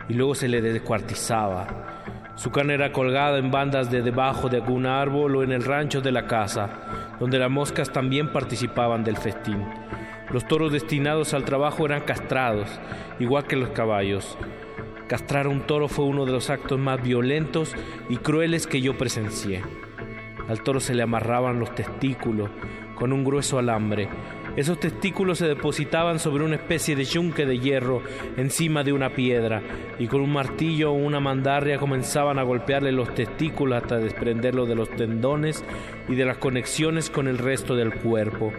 [0.09, 2.33] y luego se le descuartizaba.
[2.35, 6.01] Su carne era colgada en bandas de debajo de algún árbol o en el rancho
[6.01, 6.69] de la casa,
[7.21, 9.63] donde las moscas también participaban del festín.
[10.31, 12.69] Los toros destinados al trabajo eran castrados,
[13.19, 14.37] igual que los caballos.
[15.07, 17.73] Castrar a un toro fue uno de los actos más violentos
[18.09, 19.63] y crueles que yo presencié.
[20.49, 22.49] Al toro se le amarraban los testículos
[22.95, 24.09] con un grueso alambre.
[24.57, 28.01] Esos testículos se depositaban sobre una especie de yunque de hierro
[28.37, 29.61] encima de una piedra
[29.99, 34.75] y con un martillo o una mandarria comenzaban a golpearle los testículos hasta desprenderlo de
[34.75, 35.63] los tendones
[36.09, 38.51] y de las conexiones con el resto del cuerpo.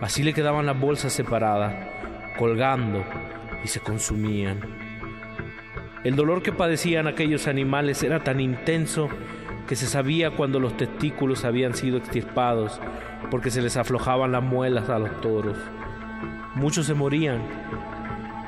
[0.00, 1.74] Así le quedaban las bolsas separadas,
[2.36, 3.04] colgando,
[3.64, 4.60] y se consumían.
[6.04, 9.08] El dolor que padecían aquellos animales era tan intenso
[9.66, 12.80] que se sabía cuando los testículos habían sido extirpados,
[13.30, 15.58] porque se les aflojaban las muelas a los toros.
[16.54, 17.42] Muchos se morían,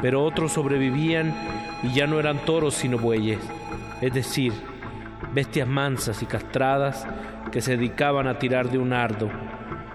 [0.00, 1.34] pero otros sobrevivían
[1.82, 3.40] y ya no eran toros sino bueyes,
[4.00, 4.52] es decir,
[5.34, 7.06] bestias mansas y castradas
[7.52, 9.28] que se dedicaban a tirar de un ardo,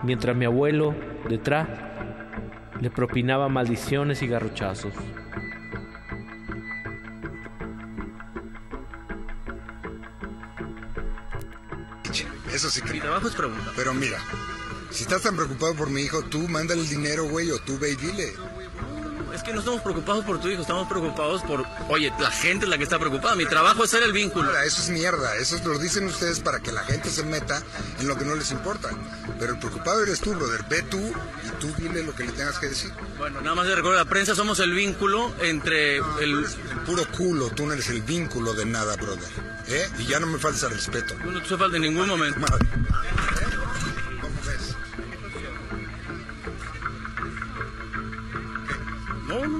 [0.03, 0.93] mientras mi abuelo,
[1.27, 1.67] detrás,
[2.79, 4.93] le propinaba maldiciones y garrochazos.
[12.53, 13.73] Eso sí que Mi trabajo es preguntar.
[13.75, 14.17] Pero mira,
[14.89, 17.91] si estás tan preocupado por mi hijo, tú mándale el dinero, güey, o tú ve
[17.91, 18.33] y dile.
[19.33, 21.65] Es que no estamos preocupados por tu hijo, estamos preocupados por...
[21.89, 23.35] Oye, la gente es la que está preocupada.
[23.35, 24.47] Mi trabajo es ser el vínculo.
[24.47, 25.35] Ahora, eso es mierda.
[25.35, 27.61] Eso lo dicen ustedes para que la gente se meta
[27.99, 28.89] en lo que no les importa.
[29.39, 30.63] Pero el preocupado eres tú, brother.
[30.69, 32.91] Ve tú y tú dile lo que le tengas que decir.
[33.17, 36.03] Bueno, nada más de recordar, la prensa somos el vínculo entre el...
[36.21, 36.45] el
[36.85, 39.29] puro culo, tú no eres el vínculo de nada, brother.
[39.67, 39.89] ¿Eh?
[39.99, 41.15] Y ya no me falta respeto.
[41.23, 42.39] Tú no te falta en ningún momento.
[42.39, 42.67] Madre.
[49.27, 49.59] No, no,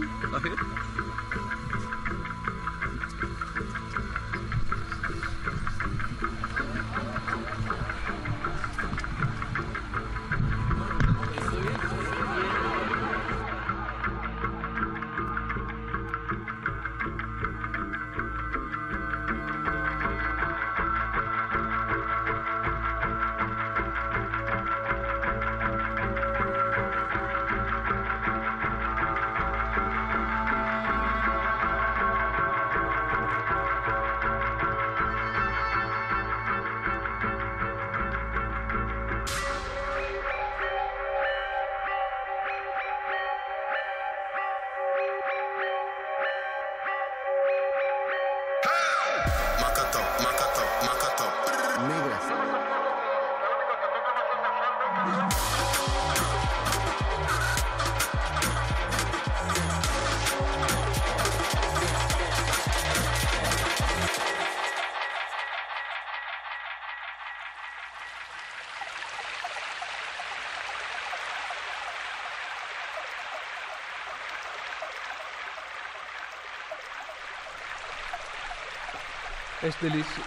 [79.65, 80.21] Es delicioso.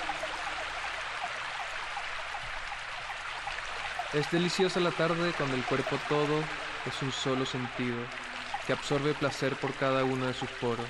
[4.12, 6.42] Es deliciosa la tarde cuando el cuerpo todo
[6.86, 7.98] es un solo sentido,
[8.66, 10.88] que absorbe placer por cada uno de sus poros.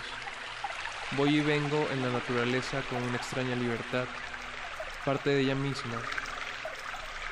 [1.10, 4.06] Voy y vengo en la naturaleza con una extraña libertad,
[5.04, 6.00] parte de ella misma.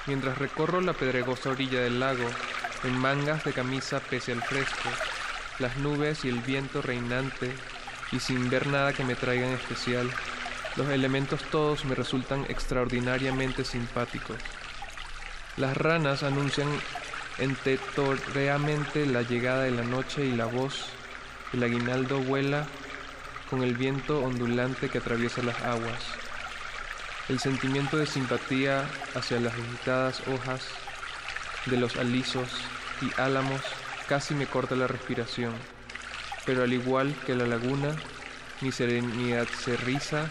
[0.04, 2.28] Mientras recorro la pedregosa orilla del lago,
[2.84, 4.90] en mangas de camisa pese al fresco,
[5.60, 7.56] las nubes y el viento reinante,
[8.12, 10.10] y sin ver nada que me traiga en especial,
[10.76, 14.36] los elementos todos me resultan extraordinariamente simpáticos.
[15.56, 16.68] Las ranas anuncian
[17.38, 20.86] entetorreamente la llegada de la noche y la voz,
[21.52, 22.66] el aguinaldo vuela
[23.48, 26.02] con el viento ondulante que atraviesa las aguas.
[27.28, 28.84] El sentimiento de simpatía
[29.14, 30.62] hacia las agitadas hojas
[31.66, 32.48] de los alisos
[33.00, 33.60] y álamos
[34.08, 35.52] casi me corta la respiración,
[36.44, 37.96] pero al igual que la laguna,
[38.60, 40.28] mi serenidad se riza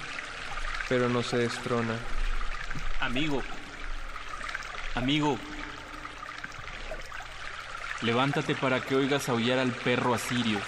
[0.89, 1.95] pero no se destrona.
[2.99, 3.41] Amigo,
[4.95, 5.37] amigo,
[8.01, 10.59] levántate para que oigas aullar al perro asirio.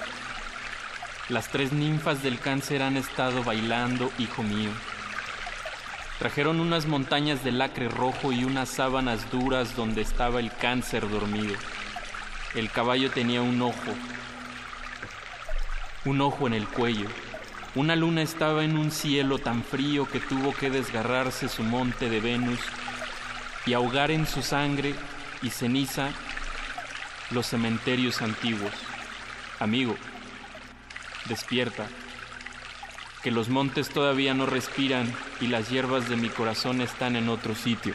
[1.30, 4.72] Las tres ninfas del cáncer han estado bailando, hijo mío.
[6.20, 11.54] Trajeron unas montañas de lacre rojo y unas sábanas duras donde estaba el cáncer dormido.
[12.56, 13.94] El caballo tenía un ojo,
[16.06, 17.08] un ojo en el cuello.
[17.78, 22.20] Una luna estaba en un cielo tan frío que tuvo que desgarrarse su monte de
[22.20, 22.60] Venus
[23.68, 24.96] y ahogar en su sangre
[25.44, 26.10] y ceniza
[27.30, 28.72] los cementerios antiguos.
[29.60, 29.96] Amigo,
[31.30, 31.86] despierta,
[33.22, 37.54] que los montes todavía no respiran y las hierbas de mi corazón están en otro
[37.54, 37.94] sitio.